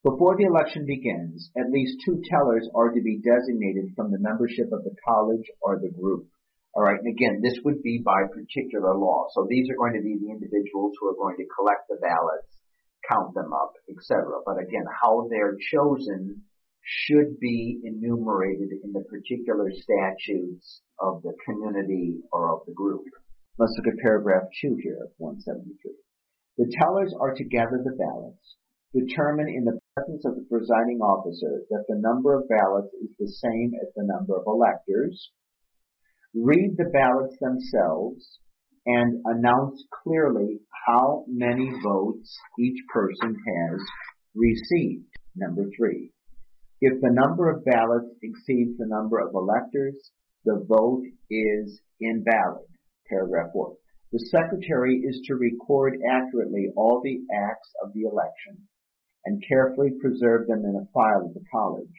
[0.05, 4.69] Before the election begins, at least two tellers are to be designated from the membership
[4.69, 6.29] of the college or the group.
[6.77, 9.25] All right, and again, this would be by particular law.
[9.33, 12.53] So these are going to be the individuals who are going to collect the ballots,
[13.09, 14.45] count them up, etc.
[14.45, 16.45] But again, how they're chosen
[16.85, 23.09] should be enumerated in the particular statutes of the community or of the group.
[23.57, 25.97] Let's look at paragraph 2 here of 173.
[26.61, 28.61] The tellers are to gather the ballots,
[28.93, 33.31] determine in the presence of the presiding officer that the number of ballots is the
[33.31, 35.31] same as the number of electors,
[36.35, 38.41] read the ballots themselves,
[38.87, 43.81] and announce clearly how many votes each person has
[44.35, 45.07] received.
[45.37, 46.11] Number three,
[46.81, 49.95] if the number of ballots exceeds the number of electors,
[50.45, 52.67] the vote is invalid.
[53.09, 53.75] Paragraph 4.
[54.11, 58.59] The secretary is to record accurately all the acts of the election
[59.27, 61.97] and carefully preserve them in a file of the college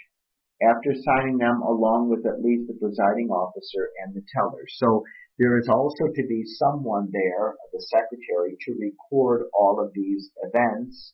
[0.61, 4.63] after signing them along with at least the presiding officer and the teller.
[4.77, 5.03] So
[5.37, 11.13] there is also to be someone there, the secretary, to record all of these events.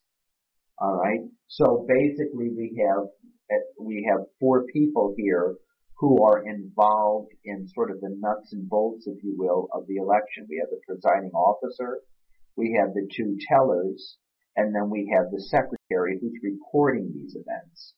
[0.77, 1.21] All right.
[1.47, 3.05] So basically, we have
[3.51, 5.55] eh, we have four people here
[5.97, 9.97] who are involved in sort of the nuts and bolts, if you will, of the
[9.97, 10.47] election.
[10.49, 11.99] We have the presiding officer,
[12.55, 14.17] we have the two tellers,
[14.55, 17.93] and then we have the secretary who's recording these events.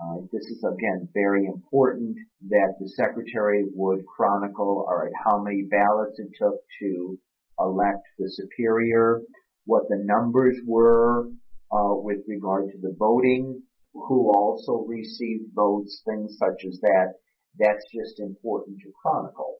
[0.00, 2.16] Uh, this is again very important
[2.48, 7.18] that the secretary would chronicle, all right, how many ballots it took to
[7.58, 9.22] elect the superior,
[9.64, 11.26] what the numbers were
[11.72, 13.60] uh, with regard to the voting,
[13.92, 17.14] who also received votes, things such as that.
[17.58, 19.56] That's just important to chronicle.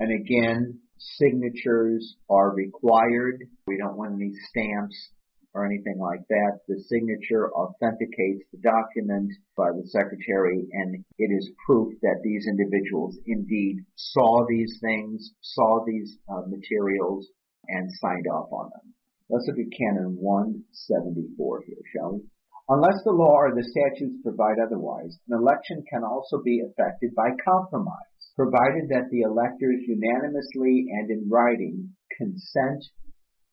[0.00, 3.44] And again, signatures are required.
[3.68, 5.10] We don't want any stamps
[5.56, 6.60] or anything like that.
[6.68, 13.16] The signature authenticates the document by the secretary and it is proof that these individuals
[13.24, 17.26] indeed saw these things, saw these uh, materials,
[17.68, 18.92] and signed off on them.
[19.30, 22.20] Let's look at Canon 174 here, shall we?
[22.68, 27.30] Unless the law or the statutes provide otherwise, an election can also be effected by
[27.42, 32.84] compromise, provided that the electors unanimously and in writing consent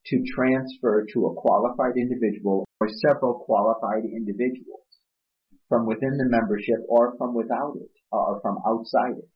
[0.08, 4.82] to transfer to a qualified individual or several qualified individuals
[5.70, 9.30] from within the membership or from without it or from outside it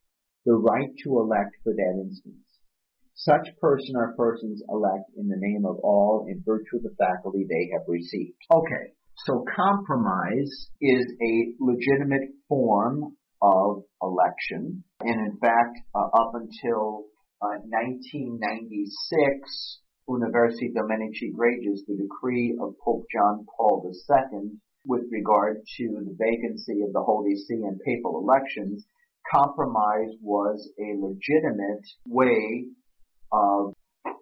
[0.47, 2.45] the right to elect for that instance.
[3.15, 7.43] Such person or persons elect in the name of all in virtue of the faculty
[7.43, 8.37] they have received.
[8.49, 8.93] Okay,
[9.25, 14.85] so compromise is a legitimate form of election.
[15.01, 17.07] And in fact, uh, up until
[17.41, 24.51] uh, 1996, Universi Dominici Gregis, the decree of Pope John Paul II
[24.85, 28.85] with regard to the vacancy of the Holy See and papal elections,
[29.29, 32.67] compromise was a legitimate way
[33.33, 33.73] of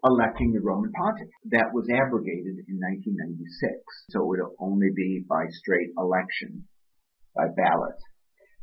[0.04, 1.30] electing the Roman pontiff.
[1.52, 3.78] That was abrogated in 1996,
[4.10, 6.66] so it would only be by straight election,
[7.36, 8.02] by ballot.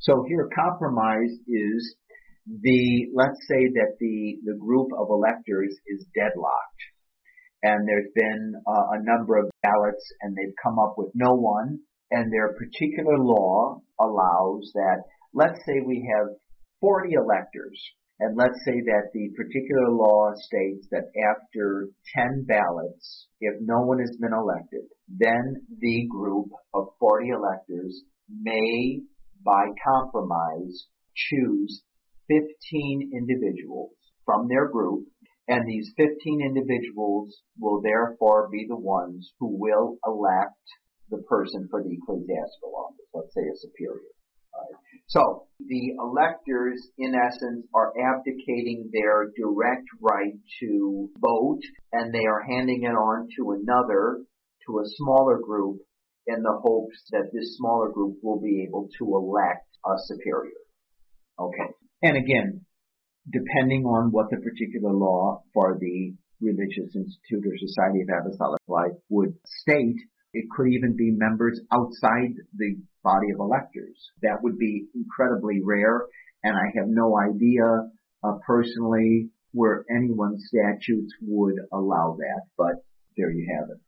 [0.00, 1.94] So here compromise is
[2.46, 6.82] the, let's say that the, the group of electors is deadlocked
[7.62, 11.78] and there's been uh, a number of ballots and they've come up with no one.
[12.10, 16.36] And their particular law allows that let's say we have
[16.80, 17.80] 40 electors
[18.22, 23.98] and let's say that the particular law states that after 10 ballots, if no one
[23.98, 29.00] has been elected, then the group of 40 electors may,
[29.44, 31.82] by compromise, choose
[32.28, 33.90] 15 individuals
[34.24, 35.04] from their group
[35.48, 40.62] and these 15 individuals will therefore be the ones who will elect
[41.10, 44.12] the person for the ecclesiastical office, let's say a superior.
[44.54, 44.78] Right?
[45.08, 51.60] So the electors, in essence, are abdicating their direct right to vote,
[51.92, 54.24] and they are handing it on to another,
[54.66, 55.80] to a smaller group,
[56.26, 60.62] in the hopes that this smaller group will be able to elect a superior.
[61.38, 61.74] Okay.
[62.02, 62.64] And again,
[63.30, 68.92] depending on what the particular law for the religious institute or society of apostolic life
[69.08, 69.96] would state,
[70.34, 74.10] it could even be members outside the body of electors.
[74.22, 76.02] That would be incredibly rare,
[76.42, 77.64] and I have no idea
[78.24, 82.82] uh, personally where anyone's statutes would allow that, but
[83.16, 83.80] there you have it.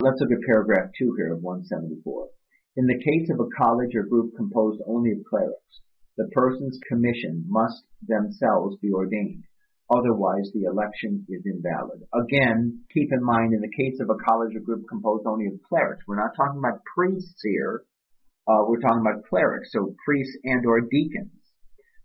[0.00, 2.28] Let's look at paragraph 2 here of 174.
[2.76, 5.80] In the case of a college or group composed only of clerics,
[6.18, 9.44] the persons commissioned must themselves be ordained.
[9.88, 12.02] Otherwise, the election is invalid.
[12.12, 15.62] Again, keep in mind in the case of a college or group composed only of
[15.66, 17.84] clerics, we're not talking about priests here.
[18.46, 21.32] Uh, we're talking about clerics, so priests and or deacons.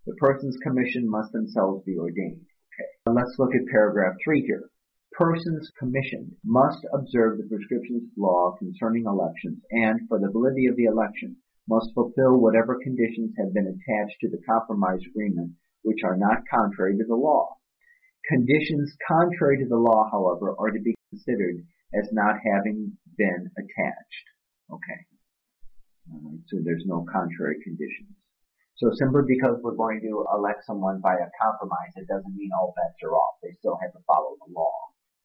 [0.05, 2.45] The persons commissioned must themselves be ordained.
[2.73, 2.89] Okay.
[3.11, 4.69] Let's look at paragraph three here.
[5.13, 10.85] Persons commissioned must observe the prescriptions law concerning elections and, for the validity of the
[10.85, 11.37] election,
[11.67, 15.51] must fulfill whatever conditions have been attached to the compromise agreement
[15.83, 17.55] which are not contrary to the law.
[18.27, 21.59] Conditions contrary to the law, however, are to be considered
[21.93, 24.25] as not having been attached.
[24.71, 24.99] Okay.
[26.47, 28.15] so there's no contrary conditions.
[28.77, 32.73] So simply because we're going to elect someone by a compromise, it doesn't mean all
[32.75, 33.35] bets are off.
[33.43, 34.73] They still have to follow the law.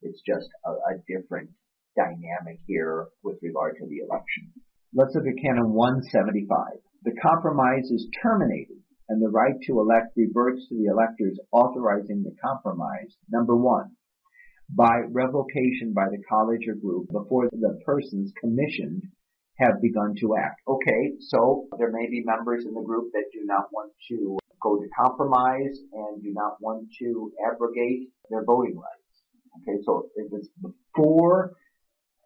[0.03, 1.51] It's just a, a different
[1.97, 4.53] dynamic here with regard to the election.
[4.95, 6.81] Let's look at Canon 175.
[7.05, 12.35] The compromise is terminated and the right to elect reverts to the electors authorizing the
[12.43, 13.13] compromise.
[13.31, 13.93] Number one,
[14.71, 19.03] by revocation by the college or group before the persons commissioned
[19.59, 20.61] have begun to act.
[20.67, 24.77] Okay, so there may be members in the group that do not want to go
[24.77, 29.23] to compromise and do not want to abrogate their voting rights.
[29.61, 31.53] Okay, so it's before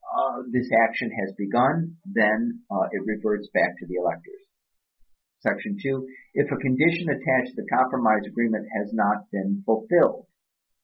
[0.05, 4.42] uh, this action has begun, then uh, it reverts back to the electors.
[5.40, 10.26] Section 2, if a condition attached to the compromise agreement has not been fulfilled,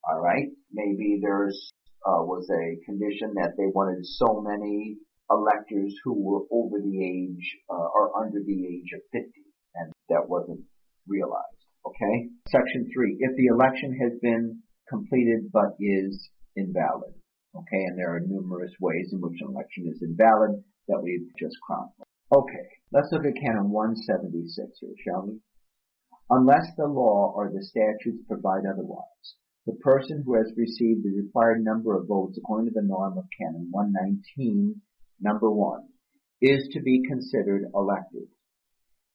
[0.02, 1.70] all right, maybe there's
[2.06, 4.96] uh, was a condition that they wanted so many
[5.30, 9.30] electors who were over the age uh, or under the age of 50,
[9.74, 10.60] and that wasn't
[11.06, 11.58] realized.
[11.86, 12.28] Okay.
[12.48, 17.14] Section three: If the election has been completed but is invalid.
[17.56, 21.56] Okay, and there are numerous ways in which an election is invalid that we've just
[21.66, 22.06] chronicled.
[22.34, 25.40] Okay, let's look at Canon 176 here, shall we?
[26.30, 29.26] Unless the law or the statutes provide otherwise,
[29.64, 33.24] the person who has received the required number of votes according to the norm of
[33.40, 34.80] Canon 119
[35.20, 35.88] number one,
[36.40, 38.28] is to be considered elected.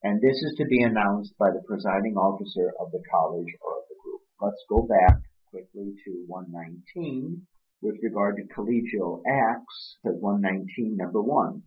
[0.01, 3.85] And this is to be announced by the presiding officer of the college or of
[3.87, 4.21] the group.
[4.41, 7.45] Let's go back quickly to 119
[7.83, 11.61] with regard to collegial acts, says 119 number one.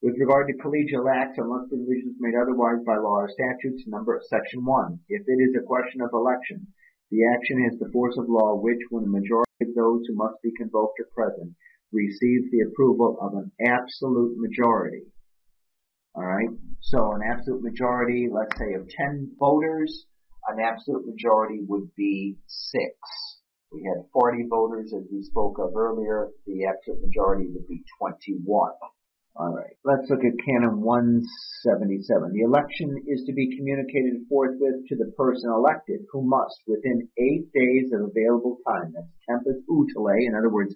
[0.00, 4.64] With regard to collegial acts, unless provisions made otherwise by law or statutes, number section
[4.64, 5.00] one.
[5.08, 6.66] If it is a question of election,
[7.10, 10.40] the action has the force of law which, when a majority of those who must
[10.42, 11.52] be convoked are present,
[11.92, 15.02] receives the approval of an absolute majority.
[16.16, 16.50] Alright,
[16.80, 20.06] so an absolute majority, let's say of 10 voters,
[20.48, 22.82] an absolute majority would be 6.
[23.72, 28.72] We had 40 voters as we spoke of earlier, the absolute majority would be 21.
[29.36, 32.32] Alright, let's look at Canon 177.
[32.32, 37.52] The election is to be communicated forthwith to the person elected, who must, within eight
[37.52, 40.74] days of available time, that's tempus utile, in other words,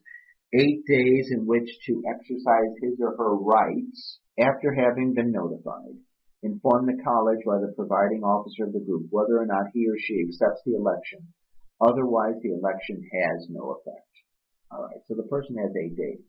[0.52, 5.96] eight days in which to exercise his or her rights after having been notified.
[6.42, 9.96] Inform the college by the providing officer of the group whether or not he or
[9.96, 11.32] she accepts the election.
[11.80, 14.12] Otherwise, the election has no effect.
[14.72, 16.24] Alright, so the person has eight days.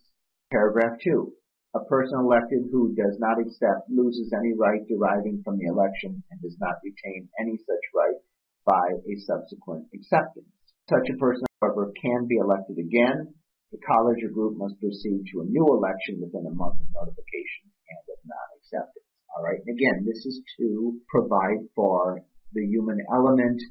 [0.52, 1.32] Paragraph 2.
[1.76, 6.42] A person elected who does not accept loses any right deriving from the election and
[6.42, 8.20] does not retain any such right
[8.66, 10.52] by a subsequent acceptance.
[10.90, 13.34] Such a person, however, can be elected again
[13.72, 17.72] the college or group must proceed to a new election within a month of notification
[17.88, 19.08] and of non-acceptance.
[19.32, 19.64] All right.
[19.64, 22.20] And again, this is to provide for
[22.52, 23.62] the human element,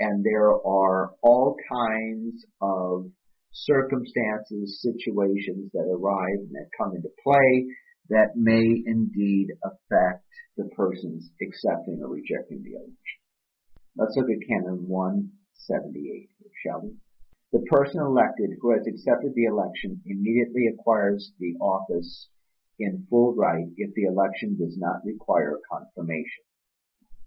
[0.00, 3.04] and there are all kinds of
[3.52, 7.66] circumstances, situations that arrive and that come into play
[8.08, 10.24] that may indeed affect
[10.56, 13.20] the person's accepting or rejecting the election.
[13.96, 16.28] Let's look at Canon 178,
[16.64, 16.96] shall we?
[17.52, 22.28] The person elected who has accepted the election immediately acquires the office
[22.78, 26.44] in full right if the election does not require confirmation.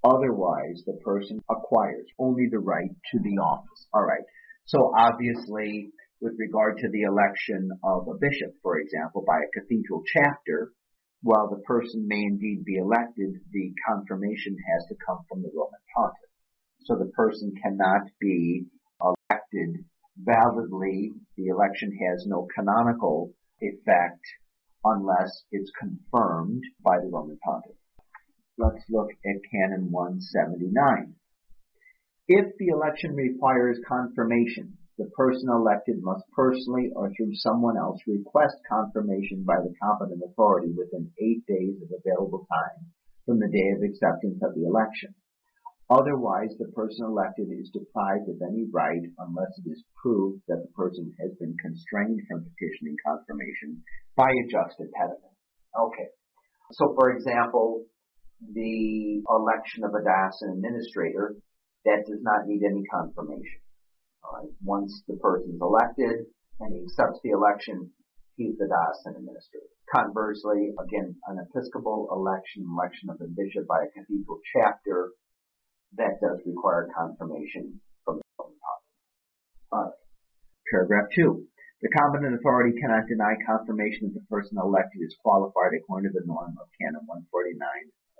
[0.03, 3.87] Otherwise, the person acquires only the right to the office.
[3.95, 4.23] Alright.
[4.65, 5.89] So obviously,
[6.21, 10.73] with regard to the election of a bishop, for example, by a cathedral chapter,
[11.21, 15.79] while the person may indeed be elected, the confirmation has to come from the Roman
[15.95, 16.29] pontiff.
[16.85, 18.65] So the person cannot be
[19.01, 19.85] elected
[20.17, 24.21] validly, the election has no canonical effect
[24.83, 27.77] unless it's confirmed by the Roman Pontiff.
[28.57, 31.15] Let's look at Canon 179.
[32.27, 38.57] If the election requires confirmation, the person elected must personally or through someone else request
[38.69, 42.93] confirmation by the competent authority within eight days of available time
[43.25, 45.15] from the day of acceptance of the election.
[45.89, 50.71] Otherwise, the person elected is deprived of any right unless it is proved that the
[50.77, 53.81] person has been constrained from petitioning confirmation
[54.15, 55.33] by a just impediment.
[55.73, 56.09] Okay.
[56.71, 57.85] So, for example,
[58.41, 61.35] the election of a diocesan administrator,
[61.85, 63.59] that does not need any confirmation.
[64.63, 66.25] Once the person is elected
[66.59, 67.91] and he accepts the election,
[68.35, 69.67] he's the diocesan administrator.
[69.93, 75.11] Conversely, again, an episcopal election, election of a bishop by a cathedral chapter,
[75.97, 78.57] that does require confirmation from the Roman
[79.69, 79.93] Pontiff.
[80.71, 81.45] paragraph 2.
[81.83, 86.25] The competent authority cannot deny confirmation if the person elected is qualified according to the
[86.25, 87.59] norm of Canon 149,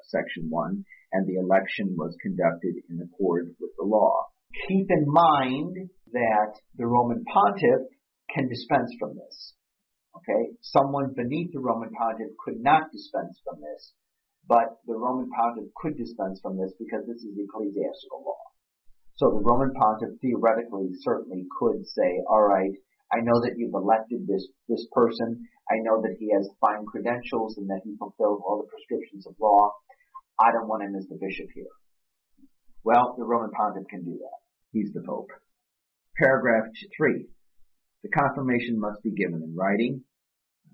[0.07, 4.27] section 1, and the election was conducted in accord with the law.
[4.67, 7.89] Keep in mind that the Roman pontiff
[8.29, 9.53] can dispense from this.
[10.17, 10.53] Okay?
[10.61, 13.93] Someone beneath the Roman pontiff could not dispense from this,
[14.47, 18.43] but the Roman pontiff could dispense from this because this is ecclesiastical law.
[19.15, 22.73] So the Roman pontiff theoretically certainly could say, all right,
[23.13, 25.37] I know that you've elected this, this person.
[25.69, 29.37] I know that he has fine credentials and that he fulfills all the prescriptions of
[29.39, 29.69] law.
[30.39, 31.71] I don't want him as the bishop here.
[32.83, 34.39] Well, the Roman pontiff can do that.
[34.71, 35.29] He's the pope.
[36.17, 36.65] Paragraph
[36.97, 37.27] three.
[38.03, 40.03] The confirmation must be given in writing.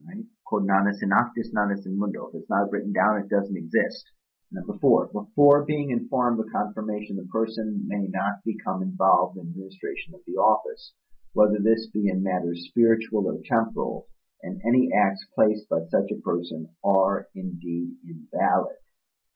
[0.07, 0.25] Right?
[0.45, 2.29] Quod in actis nanis in mundo.
[2.29, 4.09] If it's not written down, it doesn't exist.
[4.51, 10.15] Number four, before being informed of confirmation, the person may not become involved in administration
[10.15, 10.93] of the office,
[11.33, 14.07] whether this be in matters spiritual or temporal,
[14.41, 18.77] and any acts placed by such a person are indeed invalid.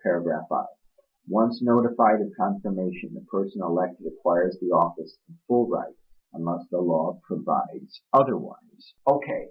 [0.04, 0.66] Paragraph 5.
[1.28, 5.96] Once notified of confirmation, the person elected acquires the office in full right,
[6.34, 8.94] unless the law provides otherwise.
[9.08, 9.48] Okay,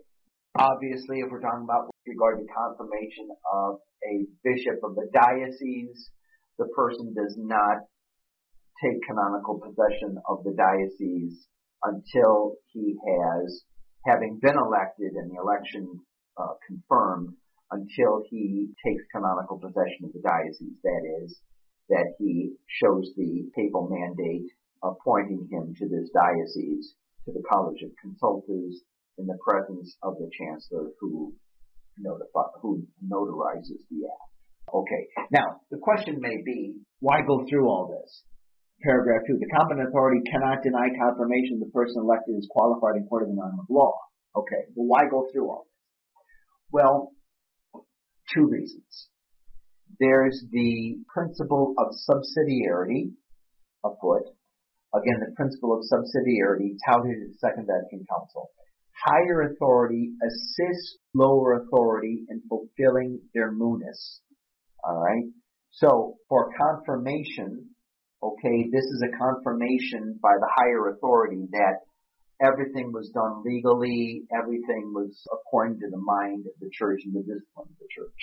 [0.59, 6.11] Obviously, if we're talking about with regard to confirmation of a bishop of the diocese,
[6.59, 7.89] the person does not
[8.85, 11.49] take canonical possession of the diocese
[11.85, 13.65] until he has,
[14.05, 15.89] having been elected and the election
[16.37, 17.33] uh, confirmed,
[17.73, 20.79] until he takes canonical possession of the diocese.
[20.85, 21.41] That is,
[21.89, 24.49] that he shows the papal mandate
[24.83, 26.95] appointing him to this diocese,
[27.25, 28.83] to the College of Consultors,
[29.19, 31.33] in the presence of the chancellor who
[31.99, 34.33] notify, who notarizes the act.
[34.73, 35.03] Okay.
[35.31, 38.23] Now, the question may be, why go through all this?
[38.83, 39.39] Paragraph 2.
[39.39, 43.35] The competent authority cannot deny confirmation the person elected is qualified in court of the
[43.35, 43.93] norm of law.
[44.35, 44.73] Okay.
[44.75, 45.79] Well, why go through all this?
[46.73, 47.13] Well,
[48.35, 49.09] two reasons.
[50.01, 53.13] There's the principle of subsidiarity
[53.85, 54.25] afoot.
[54.95, 58.51] Again, the principle of subsidiarity touted in the Second Vatican Council
[59.05, 64.21] higher authority assists lower authority in fulfilling their munus.
[64.87, 65.25] Alright?
[65.71, 67.71] So, for confirmation,
[68.23, 71.81] okay, this is a confirmation by the higher authority that
[72.43, 77.21] everything was done legally, everything was according to the mind of the church and the
[77.21, 78.21] discipline of the church.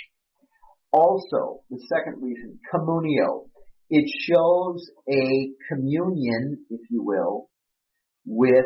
[0.91, 3.47] Also, the second reason, communio.
[3.91, 7.49] It shows a communion, if you will,
[8.25, 8.65] with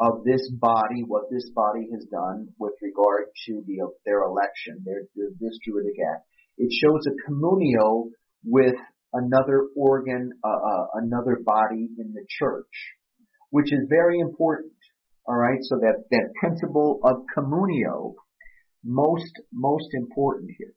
[0.00, 5.02] of this body, what this body has done with regard to the, their election, their,
[5.14, 6.26] this Juridic Act.
[6.58, 8.10] It shows a communio
[8.44, 8.74] with
[9.12, 12.74] another organ, uh, uh, another body in the church,
[13.50, 14.72] which is very important.
[15.26, 18.14] All right, so that that principle of communio,
[18.84, 20.74] most most important here.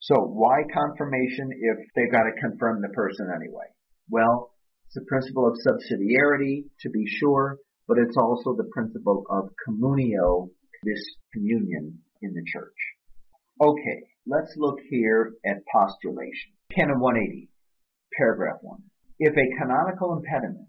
[0.00, 3.66] So why confirmation if they've got to confirm the person anyway?
[4.10, 4.52] Well,
[4.86, 7.58] it's the principle of subsidiarity to be sure,
[7.88, 10.50] but it's also the principle of communio,
[10.82, 12.76] this communion in the church.
[13.60, 16.52] Okay, let's look here at postulation.
[16.74, 17.48] Canon 180,
[18.18, 18.82] paragraph 1.
[19.18, 20.68] If a canonical impediment,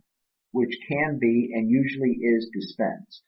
[0.57, 3.21] which can be and usually is dispensed,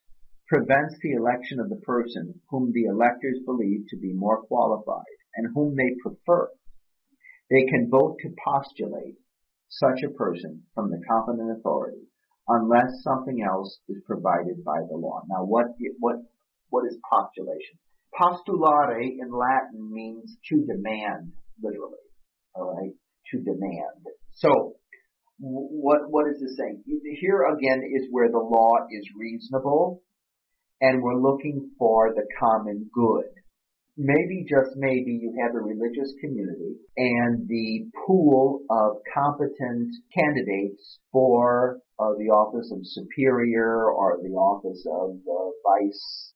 [0.48, 5.46] prevents the election of the person whom the electors believe to be more qualified and
[5.54, 6.48] whom they prefer,
[7.48, 9.14] they can vote to postulate
[9.68, 12.02] such a person from the competent authority
[12.48, 15.22] unless something else is provided by the law.
[15.28, 15.66] Now, what
[16.00, 16.16] what
[16.70, 17.78] what is postulation?
[18.20, 21.30] Postulare in Latin means to demand,
[21.62, 22.02] literally.
[22.56, 22.90] All right,
[23.30, 24.02] to demand.
[24.34, 24.74] So,
[25.40, 26.82] what what is this saying?
[27.20, 30.02] Here again is where the law is reasonable,
[30.80, 33.24] and we're looking for the common good
[34.00, 41.78] maybe just maybe you have a religious community and the pool of competent candidates for
[41.98, 46.32] uh, the office of superior or the office of uh, vice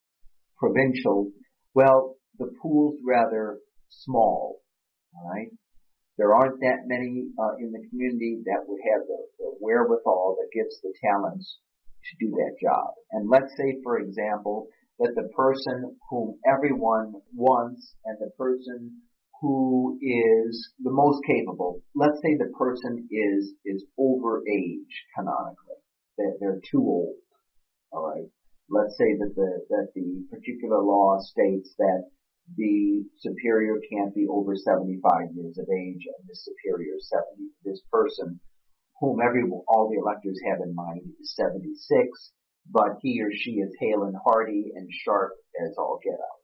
[0.59, 1.30] provincial,
[1.72, 4.61] well, the pool's rather small,
[5.32, 5.48] right?
[6.16, 10.54] There aren't that many uh, in the community that would have the, the wherewithal that
[10.54, 11.58] gives the talents
[12.04, 12.94] to do that job.
[13.12, 14.68] And let's say, for example,
[15.00, 19.02] that the person whom everyone wants and the person
[19.40, 25.82] who is the most capable, let's say the person is, is over age canonically.
[26.16, 27.16] They're, they're too old.
[27.92, 28.30] Alright.
[28.70, 32.08] Let's say that the, that the particular law states that
[32.57, 35.01] the superior can't be over 75
[35.34, 37.51] years of age and the superior 70.
[37.64, 38.40] This person
[39.01, 42.32] whom every, all the electors have in mind is 76
[42.70, 45.32] but he or she is hale and hearty and sharp
[45.64, 46.40] as all get out.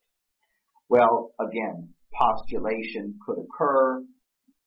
[0.89, 4.03] Well, again, postulation could occur,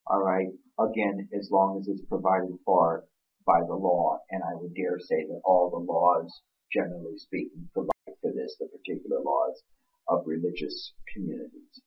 [0.09, 0.47] alright,
[0.79, 3.05] again, as long as it's provided for
[3.45, 8.17] by the law, and I would dare say that all the laws, generally speaking, provide
[8.21, 9.61] for this, the particular laws
[10.07, 11.81] of religious communities.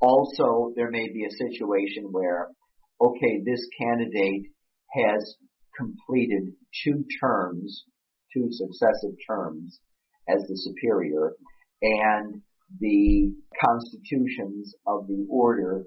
[0.00, 2.48] Also, there may be a situation where,
[3.00, 4.50] okay, this candidate
[4.92, 5.36] has
[5.76, 6.52] completed
[6.84, 7.84] two terms,
[8.32, 9.80] two successive terms
[10.28, 11.32] as the superior,
[11.82, 12.40] and
[12.80, 15.84] the constitutions of the order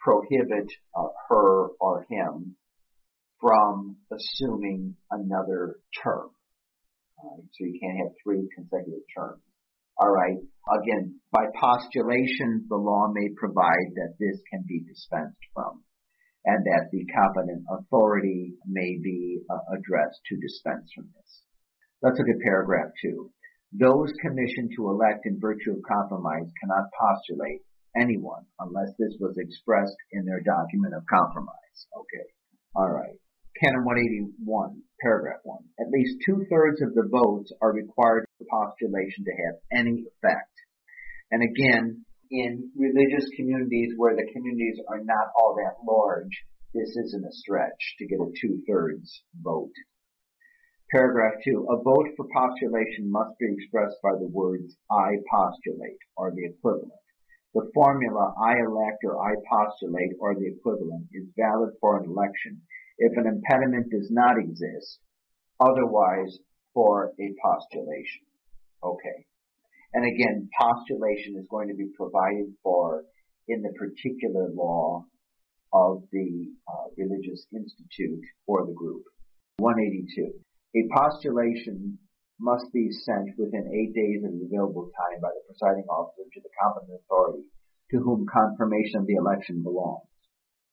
[0.00, 2.56] prohibit uh, her or him
[3.40, 6.30] from assuming another term.
[7.22, 7.44] Right?
[7.52, 9.42] So you can't have three consecutive terms.
[10.00, 10.40] All right.
[10.80, 15.84] Again, by postulation, the law may provide that this can be dispensed from
[16.46, 21.30] and that the competent authority may be uh, addressed to dispense from this.
[22.00, 23.28] Let's look at paragraph two.
[23.76, 27.60] Those commissioned to elect in virtue of compromise cannot postulate
[27.94, 31.76] anyone unless this was expressed in their document of compromise.
[31.92, 32.26] Okay.
[32.74, 33.20] All right.
[33.58, 35.58] Canon 181, paragraph 1.
[35.80, 40.54] At least two thirds of the votes are required for postulation to have any effect.
[41.30, 46.30] And again, in religious communities where the communities are not all that large,
[46.74, 49.74] this isn't a stretch to get a two thirds vote.
[50.92, 51.66] Paragraph 2.
[51.70, 56.92] A vote for postulation must be expressed by the words I postulate or the equivalent.
[57.54, 62.62] The formula I elect or I postulate or the equivalent is valid for an election
[63.00, 65.00] if an impediment does not exist,
[65.58, 66.38] otherwise
[66.74, 68.28] for a postulation.
[68.84, 69.26] Okay.
[69.92, 73.02] And again, postulation is going to be provided for
[73.48, 75.04] in the particular law
[75.72, 79.02] of the uh, religious institute or the group.
[79.58, 80.30] 182.
[80.76, 81.98] A postulation
[82.38, 86.40] must be sent within eight days of the available time by the presiding officer to
[86.40, 87.44] the competent authority
[87.90, 90.06] to whom confirmation of the election belongs,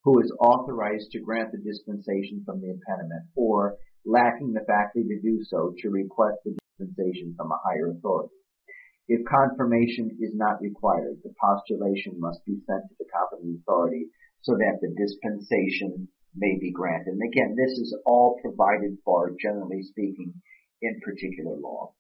[0.08, 5.20] who is authorized to grant the dispensation from the impediment, or, lacking the faculty to
[5.20, 8.34] do so, to request the dispensation from a higher authority.
[9.10, 14.08] If confirmation is not required, the postulation must be sent to the competent authority
[14.44, 17.20] so that the dispensation may be granted.
[17.20, 20.34] And again, this is all provided for, generally speaking,
[20.82, 21.92] in particular law.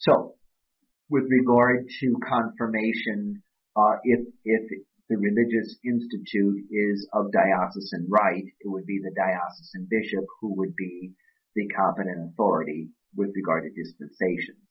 [0.00, 0.34] So,
[1.08, 3.42] with regard to confirmation,
[3.74, 9.86] uh, if if the religious institute is of diocesan right, it would be the diocesan
[9.90, 11.12] bishop who would be
[11.54, 14.62] the competent authority with regard to dispensations.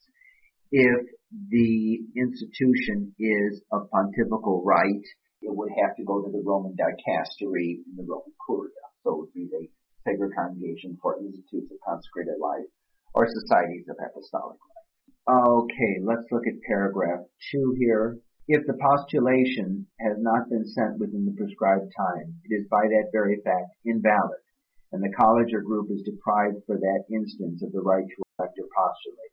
[0.72, 1.06] If
[1.50, 5.04] the institution is of pontifical right,
[5.42, 8.72] it would have to go to the Roman dicastery in the Roman Curia.
[9.04, 9.68] So it would be the
[10.08, 12.70] Sacred Congregation for Institutes of Consecrated Life
[13.14, 14.82] or societies of apostolic life.
[15.30, 18.18] Okay, let's look at paragraph two here.
[18.48, 23.12] If the postulation has not been sent within the prescribed time, it is by that
[23.12, 24.42] very fact invalid,
[24.92, 28.58] and the college or group is deprived for that instance of the right to elect
[28.58, 29.32] or postulate,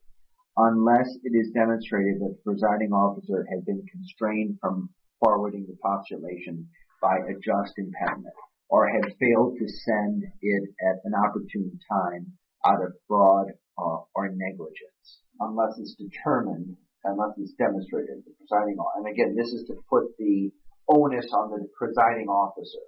[0.57, 4.89] unless it is demonstrated that the presiding officer had been constrained from
[5.19, 6.69] forwarding the postulation
[7.01, 8.35] by a just impediment,
[8.69, 12.31] or had failed to send it at an opportune time
[12.65, 13.47] out of fraud
[13.77, 18.77] uh, or negligence, unless it's determined, unless it's demonstrated, the presiding.
[18.97, 20.51] And again, this is to put the
[20.87, 22.85] onus on the presiding officer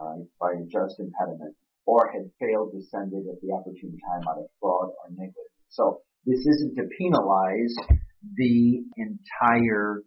[0.00, 1.54] uh, by just impediment,
[1.86, 5.56] or had failed to send it at the opportune time out of fraud or negligence.
[5.70, 7.74] So this isn't to penalize
[8.34, 10.02] the entire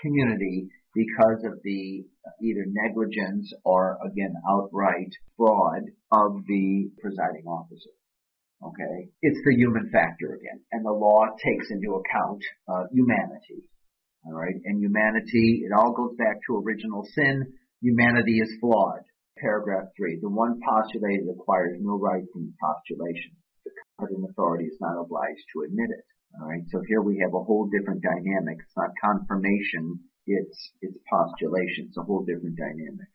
[0.00, 2.04] community because of the
[2.42, 5.82] either negligence or again outright fraud
[6.12, 7.90] of the presiding officer.
[8.62, 13.68] Okay, it's the human factor again, and the law takes into account uh, humanity.
[14.26, 17.52] All right, and humanity, it all goes back to original sin.
[17.82, 19.04] Humanity is flawed.
[19.36, 23.36] Paragraph three: the one postulated acquires no right from the postulation.
[23.64, 26.04] The competent authority is not obliged to admit it.
[26.40, 28.58] All right, so here we have a whole different dynamic.
[28.64, 31.92] It's not confirmation; it's it's postulation.
[31.92, 33.12] It's a whole different dynamic.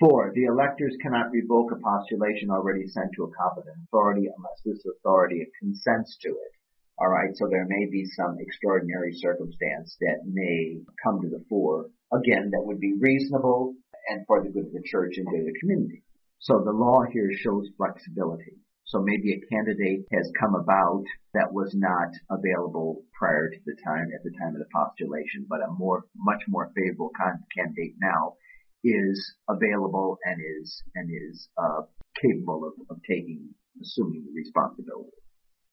[0.00, 4.82] Four, the electors cannot revoke a postulation already sent to a competent authority unless this
[4.86, 6.52] authority consents to it.
[6.98, 11.90] All right, so there may be some extraordinary circumstance that may come to the fore.
[12.14, 13.74] Again, that would be reasonable
[14.08, 16.02] and for the good of the church and good of the community.
[16.38, 18.56] So the law here shows flexibility.
[18.86, 24.08] So maybe a candidate has come about that was not available prior to the time,
[24.16, 27.12] at the time of the postulation, but a more, much more favorable
[27.54, 28.36] candidate now
[28.82, 31.82] is available and is and is uh,
[32.20, 33.48] capable of, of taking
[33.80, 35.16] assuming the responsibility.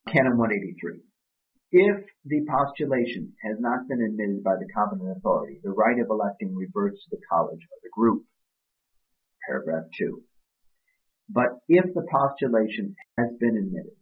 [0.08, 1.01] Canon 183.
[1.72, 6.55] If the postulation has not been admitted by the competent authority, the right of electing
[6.55, 8.24] reverts to the college or the group.
[9.45, 10.24] Paragraph 2.
[11.30, 13.99] But if the postulation has been admitted,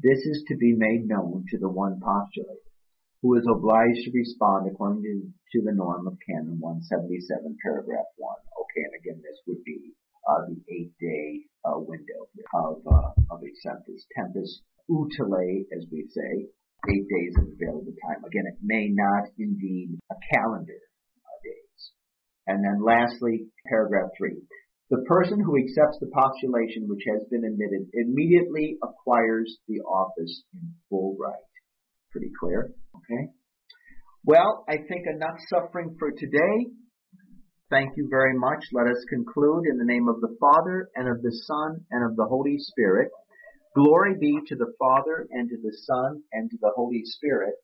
[0.00, 2.69] this is to be made known to the one postulator,
[3.22, 5.14] who is obliged to respond according to,
[5.52, 8.32] to the norm of Canon 177, paragraph 1.
[8.64, 9.92] Okay, and again, this would be
[10.24, 13.40] uh, the eight-day uh, window of, uh, of.
[14.16, 16.48] Tempus utile, as we say,
[16.88, 18.24] eight days of available time.
[18.24, 20.80] Again, it may not indeed a calendar
[21.20, 21.80] uh, days.
[22.46, 24.32] And then lastly, paragraph 3.
[24.90, 30.74] The person who accepts the postulation which has been admitted immediately acquires the office in
[30.88, 31.49] full right.
[32.10, 32.74] Pretty clear?
[32.96, 33.30] Okay?
[34.24, 36.70] Well, I think enough suffering for today.
[37.70, 38.64] Thank you very much.
[38.72, 42.16] Let us conclude in the name of the Father, and of the Son, and of
[42.16, 43.08] the Holy Spirit.
[43.76, 47.54] Glory be to the Father, and to the Son, and to the Holy Spirit,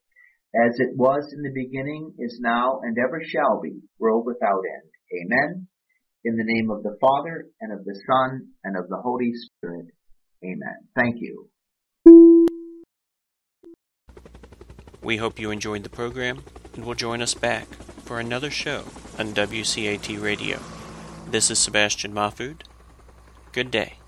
[0.54, 4.90] as it was in the beginning, is now, and ever shall be, world without end.
[5.26, 5.66] Amen.
[6.24, 9.86] In the name of the Father, and of the Son, and of the Holy Spirit.
[10.44, 10.86] Amen.
[10.94, 11.50] Thank you.
[15.06, 16.42] We hope you enjoyed the program
[16.74, 17.68] and will join us back
[18.04, 18.86] for another show
[19.16, 20.58] on WCAT Radio.
[21.30, 22.62] This is Sebastian Mahfood.
[23.52, 23.98] Good day.